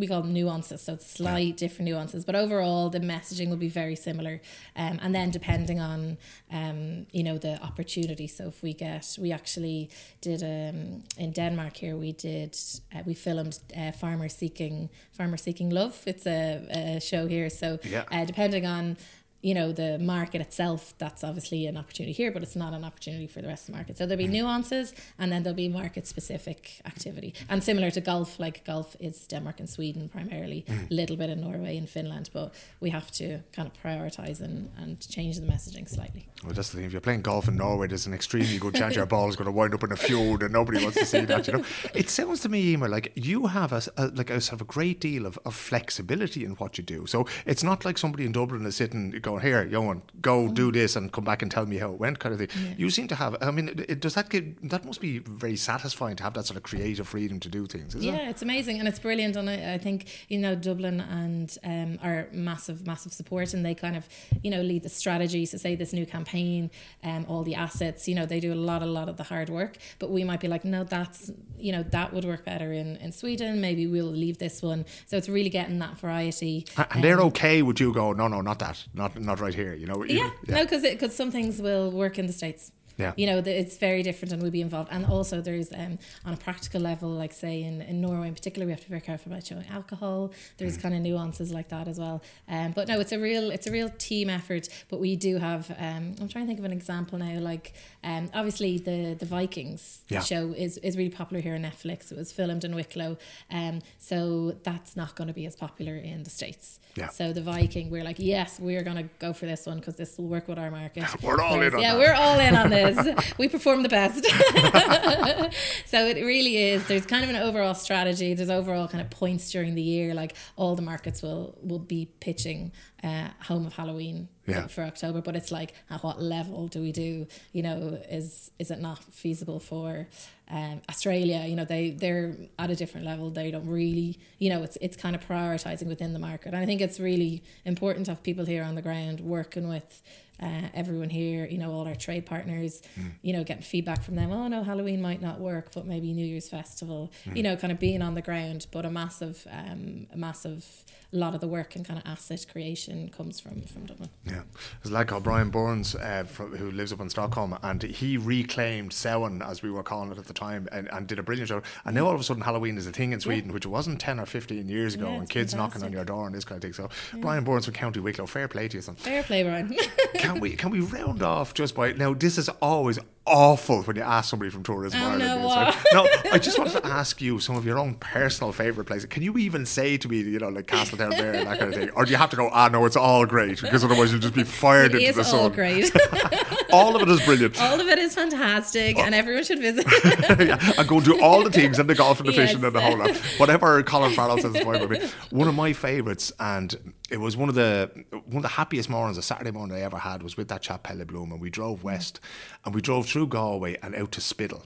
[0.00, 2.24] we call them nuances so it's slight different nuances.
[2.24, 4.40] But overall the messaging will be very similar.
[4.76, 6.18] Um, and then depending on
[6.50, 8.26] um, you know the opportunity.
[8.26, 9.90] So if we get we actually
[10.20, 12.56] did um, in Denmark here we did
[12.94, 16.02] uh, we filmed uh, farmer seeking farmer seeking love.
[16.06, 17.48] It's a, a show here.
[17.50, 18.04] So Yeah.
[18.10, 18.96] uh, depending on
[19.42, 23.26] you know the market itself that's obviously an opportunity here but it's not an opportunity
[23.26, 24.34] for the rest of the market so there'll be mm-hmm.
[24.34, 29.26] nuances and then there'll be market specific activity and similar to golf like golf is
[29.26, 30.86] denmark and sweden primarily mm-hmm.
[30.90, 34.70] a little bit in norway and finland but we have to kind of prioritize and,
[34.78, 36.86] and change the messaging slightly Well, that's the thing.
[36.86, 39.46] If you're playing golf in Norway, there's an extremely good chance your ball is going
[39.46, 41.46] to wind up in a feud, and nobody wants to see that.
[41.46, 41.64] You know,
[41.94, 44.72] it sounds to me, Emer, like you have a, a- like a sort of a
[44.72, 47.06] great deal of, of flexibility in what you do.
[47.06, 50.96] So it's not like somebody in Dublin is sitting going, "Here, Johan, go do this
[50.96, 52.74] and come back and tell me how it went," kind of thing.
[52.76, 53.36] You seem to have.
[53.40, 54.44] I mean, it, does that give?
[54.68, 57.94] That must be very satisfying to have that sort of creative freedom to do things.
[57.94, 58.30] Isn't yeah, it?
[58.30, 59.36] it's amazing and it's brilliant.
[59.36, 63.74] And I, I think you know Dublin and um, are massive, massive support, and they
[63.74, 64.08] kind of
[64.42, 65.46] you know lead the strategy.
[65.46, 66.70] So say this new campaign,
[67.02, 69.48] um, all the assets, you know, they do a lot, a lot of the hard
[69.48, 69.76] work.
[69.98, 73.12] But we might be like, no, that's you know that would work better in in
[73.12, 73.60] Sweden.
[73.60, 74.84] Maybe we'll leave this one.
[75.06, 76.66] So it's really getting that variety.
[76.90, 79.74] And they're okay with you go, no, no, not that, not not right here.
[79.74, 82.72] You know, you- Yeah, no, because because some things will work in the states.
[83.02, 83.12] Yeah.
[83.16, 84.88] you know the, it's very different and we'll be involved.
[84.92, 88.64] And also there's um on a practical level, like say in, in Norway in particular,
[88.66, 90.32] we have to be very careful about showing alcohol.
[90.58, 90.82] There's Mm.
[90.82, 92.22] kind of nuances like that as well.
[92.48, 94.68] Um, but no, it's a real it's a real team effort.
[94.90, 97.38] But we do have um I'm trying to think of an example now.
[97.40, 97.72] Like
[98.04, 100.20] um obviously the the Vikings Yeah.
[100.20, 102.10] show is is really popular here on Netflix.
[102.12, 103.16] It was filmed in Wicklow,
[103.50, 106.78] um so that's not going to be as popular in the states.
[106.94, 107.08] Yeah.
[107.08, 110.18] So the Viking, we're like, yes, we're going to go for this one because this
[110.18, 111.04] will work with our market.
[111.22, 111.98] We're all in on yeah, that.
[111.98, 112.91] we're all in on this.
[113.38, 114.24] we perform the best.
[115.86, 116.86] so it really is.
[116.86, 118.34] There's kind of an overall strategy.
[118.34, 120.14] There's overall kind of points during the year.
[120.14, 122.72] Like all the markets will will be pitching
[123.02, 124.66] uh, Home of Halloween Yeah.
[124.68, 127.26] for October, but it's like at what level do we do?
[127.52, 130.08] You know, is is it not feasible for
[130.50, 131.44] um, Australia?
[131.46, 133.30] You know, they they're at a different level.
[133.30, 136.48] They don't really, you know, it's it's kind of prioritizing within the market.
[136.54, 140.02] And I think it's really important to have people here on the ground working with
[140.42, 142.82] uh, everyone here, you know, all our trade partners,
[143.22, 144.32] you know, getting feedback from them.
[144.32, 147.12] Oh no, Halloween might not work, but maybe New Year's festival.
[147.32, 148.66] You know, kind of being on the ground.
[148.72, 150.66] But a massive, um, a massive,
[151.12, 154.10] a lot of the work and kind of asset creation comes from from Dublin.
[154.26, 154.42] Yeah,
[154.82, 158.16] there's a lad called Brian Burns uh, from, who lives up in Stockholm, and he
[158.16, 161.48] reclaimed Samhain, as we were calling it at the time, and, and did a brilliant
[161.48, 161.64] job.
[161.84, 164.00] And now all of a sudden Halloween is a thing in Sweden, which it wasn't
[164.00, 166.56] ten or fifteen years ago, Yeah, and kids knocking on your door and this kind
[166.56, 166.72] of thing.
[166.72, 166.88] So
[167.20, 168.94] Brian Burns from County Wicklow, fair play to you, son.
[168.96, 169.76] Fair play, Brian.
[170.32, 172.14] can we can we round off just by now?
[172.14, 175.20] This is always awful when you ask somebody from Tourism Oh, Ireland.
[175.42, 175.76] no, what?
[175.92, 179.06] No, I just wanted to ask you some of your own personal favourite places.
[179.06, 181.90] Can you even say to me, you know, like Castletownbere and that kind of thing,
[181.90, 182.50] or do you have to go?
[182.52, 185.36] Ah, no, it's all great because otherwise you'll just be fired it into is the
[185.36, 185.52] all sun.
[185.52, 185.90] great.
[186.72, 187.60] All of it is brilliant.
[187.60, 189.86] all of it is fantastic, and everyone should visit.
[190.40, 192.80] yeah, and go do all the things and the golf and the fishing and the
[192.80, 193.14] whole lot.
[193.38, 195.08] Whatever Colin Farrell says is fine with me.
[195.30, 199.18] One of my favourites, and it was one of the one of the happiest mornings,
[199.18, 201.84] a Saturday morning I ever had, was with that chap Pelle Bloom, and we drove
[201.84, 202.20] west,
[202.64, 204.62] and we drove through Galway and out to Spiddal.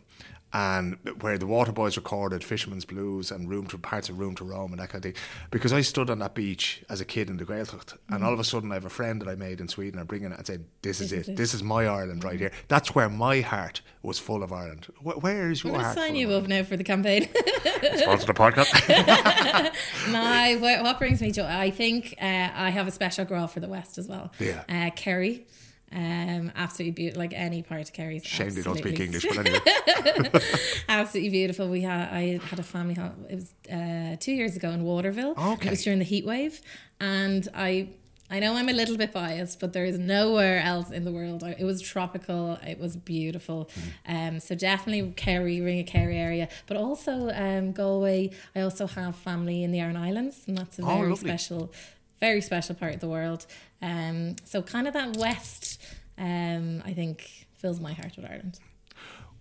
[0.52, 4.70] And where the Waterboys recorded Fisherman's Blues and Room to parts of Room to Rome
[4.72, 7.36] and that kind of thing, because I stood on that beach as a kid in
[7.36, 9.68] the Gaeltacht, and all of a sudden I have a friend that I made in
[9.68, 10.00] Sweden.
[10.00, 11.32] I bring in it and said, "This is This is it.
[11.32, 11.36] it.
[11.36, 14.86] This is my Ireland right here." That's where my heart was full of Ireland.
[15.02, 15.96] Wh- Where is your I'm going heart?
[15.96, 17.28] to sign full you of up now for the campaign.
[17.96, 18.72] Sponsor the podcast.
[20.12, 21.44] no, what, what brings me joy?
[21.44, 22.24] I think uh,
[22.54, 24.32] I have a special girl for the West as well.
[24.38, 24.62] Yeah.
[24.68, 25.46] Uh, Kerry.
[25.92, 27.22] Um, absolutely beautiful.
[27.22, 28.24] Like any part of Kerry's.
[28.24, 29.60] Shame they don't speak English, but anyway.
[30.88, 31.68] absolutely beautiful.
[31.68, 32.94] We had I had a family.
[32.94, 35.34] ho- It was uh, two years ago in Waterville.
[35.38, 35.68] Okay.
[35.68, 36.60] It was during the heat wave,
[37.00, 37.88] and I.
[38.28, 41.44] I know I'm a little bit biased, but there is nowhere else in the world.
[41.44, 42.58] It was tropical.
[42.66, 43.70] It was beautiful.
[44.08, 44.28] Mm.
[44.28, 48.30] Um, so definitely Kerry, Ring of Kerry area, but also um, Galway.
[48.56, 51.72] I also have family in the Aran Islands, and that's a Oh, very special,
[52.18, 53.46] very special part of the world.
[53.80, 55.75] Um, so kind of that west,
[56.18, 58.58] um, I think fills my heart with Ireland.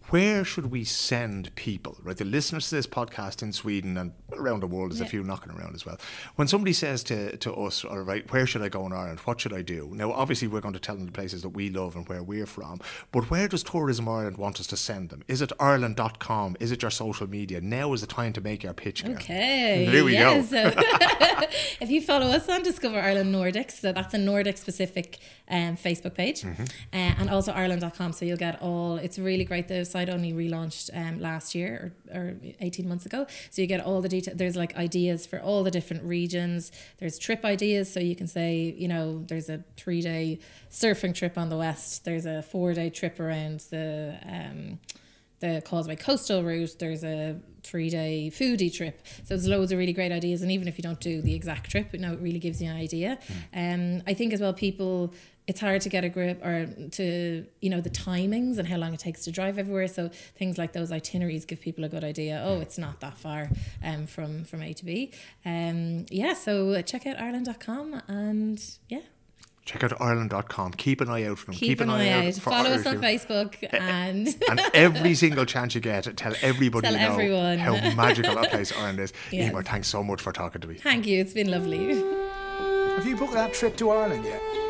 [0.10, 2.18] Where should we send people, right?
[2.18, 5.08] The listeners to this podcast in Sweden and around the world, there's yeah.
[5.08, 5.98] a few knocking around as well.
[6.36, 9.20] When somebody says to, to us, all right, where should I go in Ireland?
[9.22, 9.90] What should I do?
[9.94, 12.46] Now, obviously, we're going to tell them the places that we love and where we're
[12.46, 12.80] from,
[13.12, 15.24] but where does Tourism Ireland want us to send them?
[15.28, 16.58] Is it Ireland.com?
[16.60, 17.62] Is it your social media?
[17.62, 19.04] Now is the time to make your pitch.
[19.04, 19.16] Girl.
[19.16, 19.88] Okay.
[19.90, 20.44] There we yeah, go.
[20.44, 20.74] So
[21.82, 25.18] if you follow us on Discover Ireland Nordics, so that's a Nordic specific
[25.50, 26.64] um, Facebook page, mm-hmm.
[26.64, 28.14] uh, and also Ireland.com.
[28.14, 29.68] So you'll get all, it's really great.
[29.68, 33.26] The site only relaunched um, last year or, or 18 months ago.
[33.50, 34.34] So you get all the detail.
[34.36, 36.72] There's like ideas for all the different regions.
[36.98, 37.94] There's trip ideas.
[37.94, 40.40] So you can say, you know, there's a three day
[40.70, 42.04] surfing trip on the west.
[42.04, 44.80] There's a four day trip around the um,
[45.40, 46.76] the Causeway Coastal route.
[46.78, 49.02] There's a three day foodie trip.
[49.24, 50.42] So there's loads of really great ideas.
[50.42, 52.70] And even if you don't do the exact trip, you know, it really gives you
[52.70, 53.18] an idea.
[53.54, 53.74] Mm.
[53.98, 55.14] Um, I think as well, people
[55.48, 58.94] it's hard to get a grip or to you know the timings and how long
[58.94, 59.88] it takes to drive everywhere.
[59.88, 63.50] So things like those itineraries give people a good idea oh it's not that far
[63.84, 65.12] um, from from a to b.
[65.46, 69.02] Um, yeah so check out ireland.com and yeah.
[69.66, 71.56] Check out ireland.com keep an eye out for them.
[71.56, 75.16] Keep, keep an, an, eye, eye out, follow Irish us on facebook and and every
[75.16, 77.58] single chance you get tell everybody tell you know everyone.
[77.58, 79.14] how magical a place Ireland is.
[79.32, 79.52] Yes.
[79.52, 80.76] Emer, thanks so much for talking to me.
[80.76, 81.20] Thank you.
[81.20, 81.96] It's been lovely.
[81.96, 84.65] Have you booked that trip to Ireland yet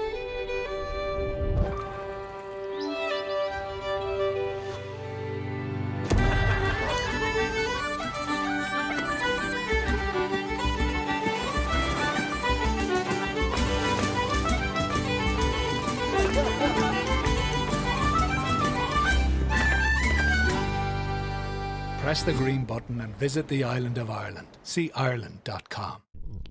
[22.15, 24.47] press the green button and visit the island of Ireland.
[24.63, 26.04] See Ireland.com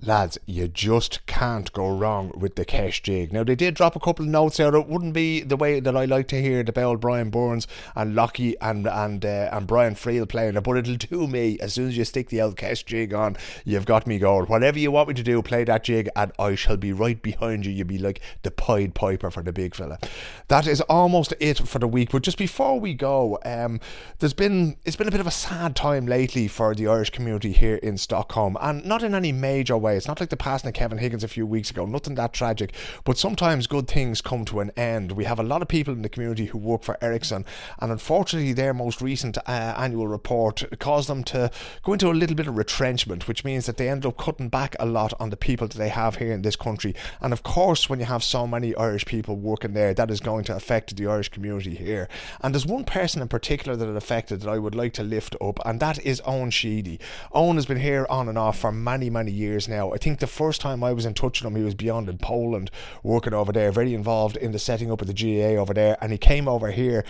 [0.07, 3.33] lads, you just can't go wrong with the Kesh jig.
[3.33, 4.75] Now, they did drop a couple of notes out.
[4.75, 8.15] It wouldn't be the way that I like to hear the Bell Brian Burns and
[8.15, 11.89] Lockie and and uh, and Brian Friel playing it, but it'll do me as soon
[11.89, 13.37] as you stick the old Kesh jig on.
[13.65, 14.47] You've got me going.
[14.47, 17.67] Whatever you want me to do, play that jig, and I shall be right behind
[17.67, 17.73] you.
[17.73, 19.99] You'll be like the Pied Piper for the big fella.
[20.49, 22.11] That is almost it for the week.
[22.13, 23.81] But just before we go, um,
[24.19, 27.53] there's been it's been a bit of a sad time lately for the Irish community
[27.53, 29.94] here in Stockholm, and not in any major way.
[29.97, 32.75] It's not like the passing of Kevin Higgins a few weeks ago, nothing that tragic.
[33.05, 35.13] But sometimes good things come to an end.
[35.13, 37.45] We have a lot of people in the community who work for Ericsson,
[37.81, 41.51] and unfortunately, their most recent uh, annual report caused them to
[41.83, 44.77] go into a little bit of retrenchment, which means that they end up cutting back
[44.79, 46.95] a lot on the people that they have here in this country.
[47.21, 50.45] And of course, when you have so many Irish people working there, that is going
[50.45, 52.09] to affect the Irish community here.
[52.41, 55.37] And there's one person in particular that it affected that I would like to lift
[55.41, 56.99] up, and that is Owen Sheedy.
[57.33, 59.84] Owen has been here on and off for many, many years now.
[59.93, 62.19] I think the first time I was in touch with him, he was beyond in
[62.19, 62.71] Poland,
[63.03, 66.13] working over there, very involved in the setting up of the GAA over there, and
[66.13, 67.05] he came over here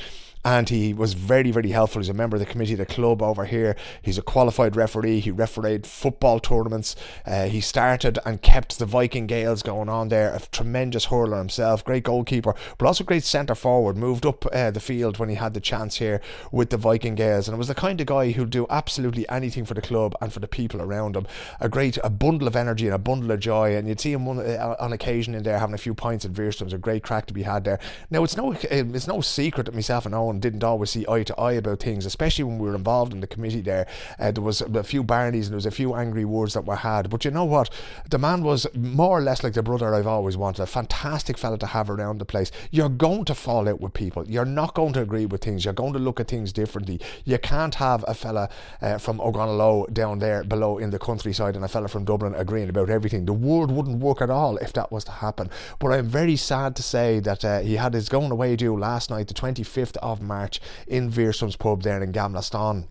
[0.44, 2.00] and he was very, very helpful.
[2.00, 3.76] He's a member of the committee of the club over here.
[4.02, 5.20] He's a qualified referee.
[5.20, 6.94] He refereed football tournaments.
[7.26, 10.34] Uh, he started and kept the Viking Gaels going on there.
[10.34, 13.96] A tremendous hurler himself, great goalkeeper, but also great centre forward.
[13.96, 16.20] Moved up uh, the field when he had the chance here
[16.52, 19.64] with the Viking Gaels, and it was the kind of guy who'd do absolutely anything
[19.64, 21.26] for the club and for the people around him.
[21.60, 24.26] A great, a bundle of energy and a bundle of joy, and you'd see him
[24.26, 26.74] one, uh, on occasion in there having a few pints at Wirström's.
[26.74, 27.78] A great crack to be had there.
[28.10, 31.40] Now it's no, it's no secret that myself and Owen didn't always see eye to
[31.40, 33.86] eye about things, especially when we were involved in the committee there.
[34.18, 36.76] Uh, there was a few barneys and there was a few angry words that were
[36.76, 37.10] had.
[37.10, 37.70] But you know what?
[38.10, 40.62] The man was more or less like the brother I've always wanted.
[40.62, 42.50] A fantastic fella to have around the place.
[42.70, 44.24] You're going to fall out with people.
[44.28, 45.64] You're not going to agree with things.
[45.64, 47.00] You're going to look at things differently.
[47.24, 48.48] You can't have a fella
[48.80, 52.68] uh, from Ogonnelloe down there below in the countryside and a fella from Dublin agreeing
[52.68, 53.26] about everything.
[53.26, 55.50] The world wouldn't work at all if that was to happen.
[55.78, 59.10] But I'm very sad to say that uh, he had his going away due last
[59.10, 62.88] night, the 25th of March, in Wirström's pub there in Gamla Stan.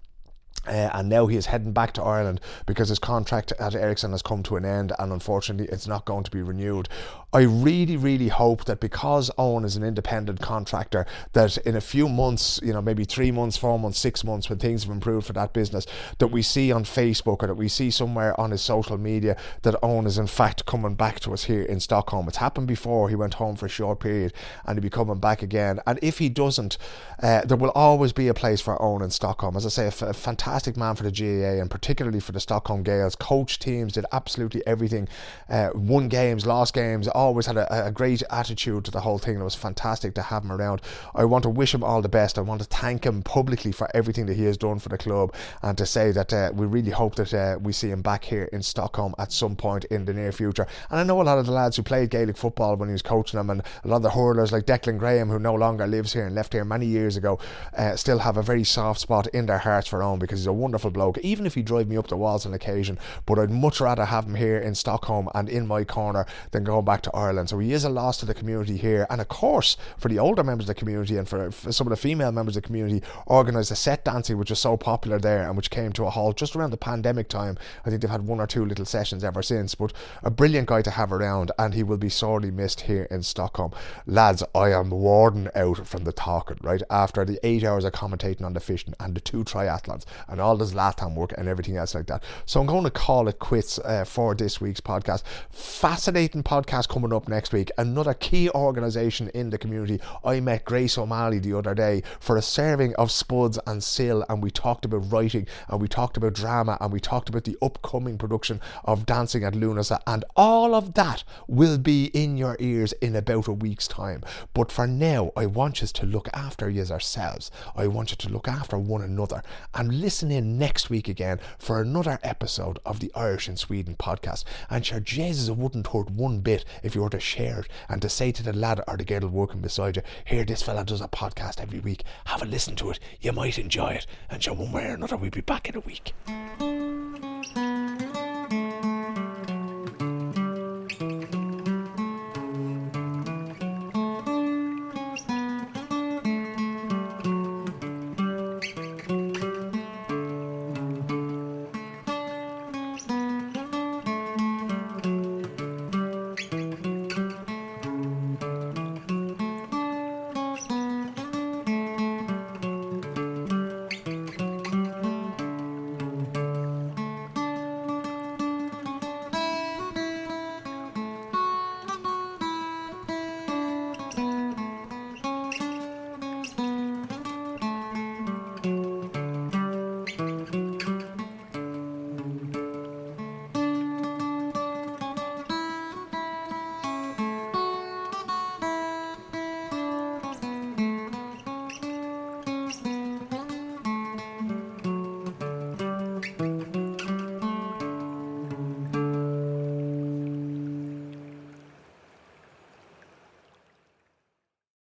[0.65, 4.21] Uh, and now he is heading back to Ireland because his contract at Ericsson has
[4.21, 6.87] come to an end and unfortunately it's not going to be renewed.
[7.33, 12.07] I really, really hope that because Owen is an independent contractor, that in a few
[12.07, 15.33] months, you know, maybe three months, four months, six months, when things have improved for
[15.33, 15.87] that business,
[16.19, 19.75] that we see on Facebook or that we see somewhere on his social media that
[19.81, 22.27] Owen is in fact coming back to us here in Stockholm.
[22.27, 23.09] It's happened before.
[23.09, 24.31] He went home for a short period
[24.65, 25.79] and he'll be coming back again.
[25.87, 26.77] And if he doesn't,
[27.23, 29.55] uh, there will always be a place for Owen in Stockholm.
[29.55, 32.39] As I say, a, f- a fantastic man for the GAA and particularly for the
[32.39, 33.15] Stockholm Gaels.
[33.15, 35.07] Coach teams, did absolutely everything.
[35.49, 39.17] Uh, won games, lost games, all always had a, a great attitude to the whole
[39.17, 39.39] thing.
[39.39, 40.81] It was fantastic to have him around.
[41.15, 42.37] I want to wish him all the best.
[42.37, 45.33] I want to thank him publicly for everything that he has done for the club
[45.61, 48.49] and to say that uh, we really hope that uh, we see him back here
[48.51, 50.67] in Stockholm at some point in the near future.
[50.89, 53.01] And I know a lot of the lads who played Gaelic football when he was
[53.01, 56.13] coaching them, and a lot of the hurlers like Declan Graham, who no longer lives
[56.13, 57.39] here and left here many years ago,
[57.77, 60.53] uh, still have a very soft spot in their hearts for Owen because he's a
[60.53, 62.99] wonderful bloke, even if he drive me up the walls on occasion.
[63.25, 66.85] But I'd much rather have him here in Stockholm and in my corner than going
[66.85, 67.49] back to Ireland.
[67.49, 70.43] So he is a loss to the community here, and of course for the older
[70.43, 73.01] members of the community and for, for some of the female members of the community,
[73.27, 76.37] organised a set dancing which was so popular there and which came to a halt
[76.37, 77.57] just around the pandemic time.
[77.85, 80.81] I think they've had one or two little sessions ever since, but a brilliant guy
[80.81, 83.71] to have around, and he will be sorely missed here in Stockholm.
[84.05, 86.81] Lads, I am warden out from the talking, right?
[86.89, 90.57] After the eight hours of commentating on the fishing and the two triathlons and all
[90.57, 92.23] this Latam work and everything else like that.
[92.45, 95.23] So I'm going to call it quits uh, for this week's podcast.
[95.51, 97.71] Fascinating podcast coming up next week.
[97.77, 99.99] Another key organisation in the community.
[100.23, 104.43] I met Grace O'Malley the other day for a serving of spuds and sill, and
[104.43, 108.19] we talked about writing and we talked about drama and we talked about the upcoming
[108.19, 113.15] production of Dancing at Lughnasa, and all of that will be in your ears in
[113.15, 114.21] about a week's time.
[114.53, 117.49] But for now, I want you to look after you ourselves.
[117.75, 119.41] I want you to look after one another
[119.73, 124.43] and listen in next week again for another episode of the Irish in Sweden podcast.
[124.69, 128.01] And sure, Jesus, it wouldn't hurt one bit if you were to share it and
[128.01, 131.01] to say to the lad or the girl working beside you, here, this fella does
[131.01, 132.03] a podcast every week.
[132.25, 132.99] Have a listen to it.
[133.21, 134.07] You might enjoy it.
[134.29, 136.13] And sure, one way or another, we'll be back in a week.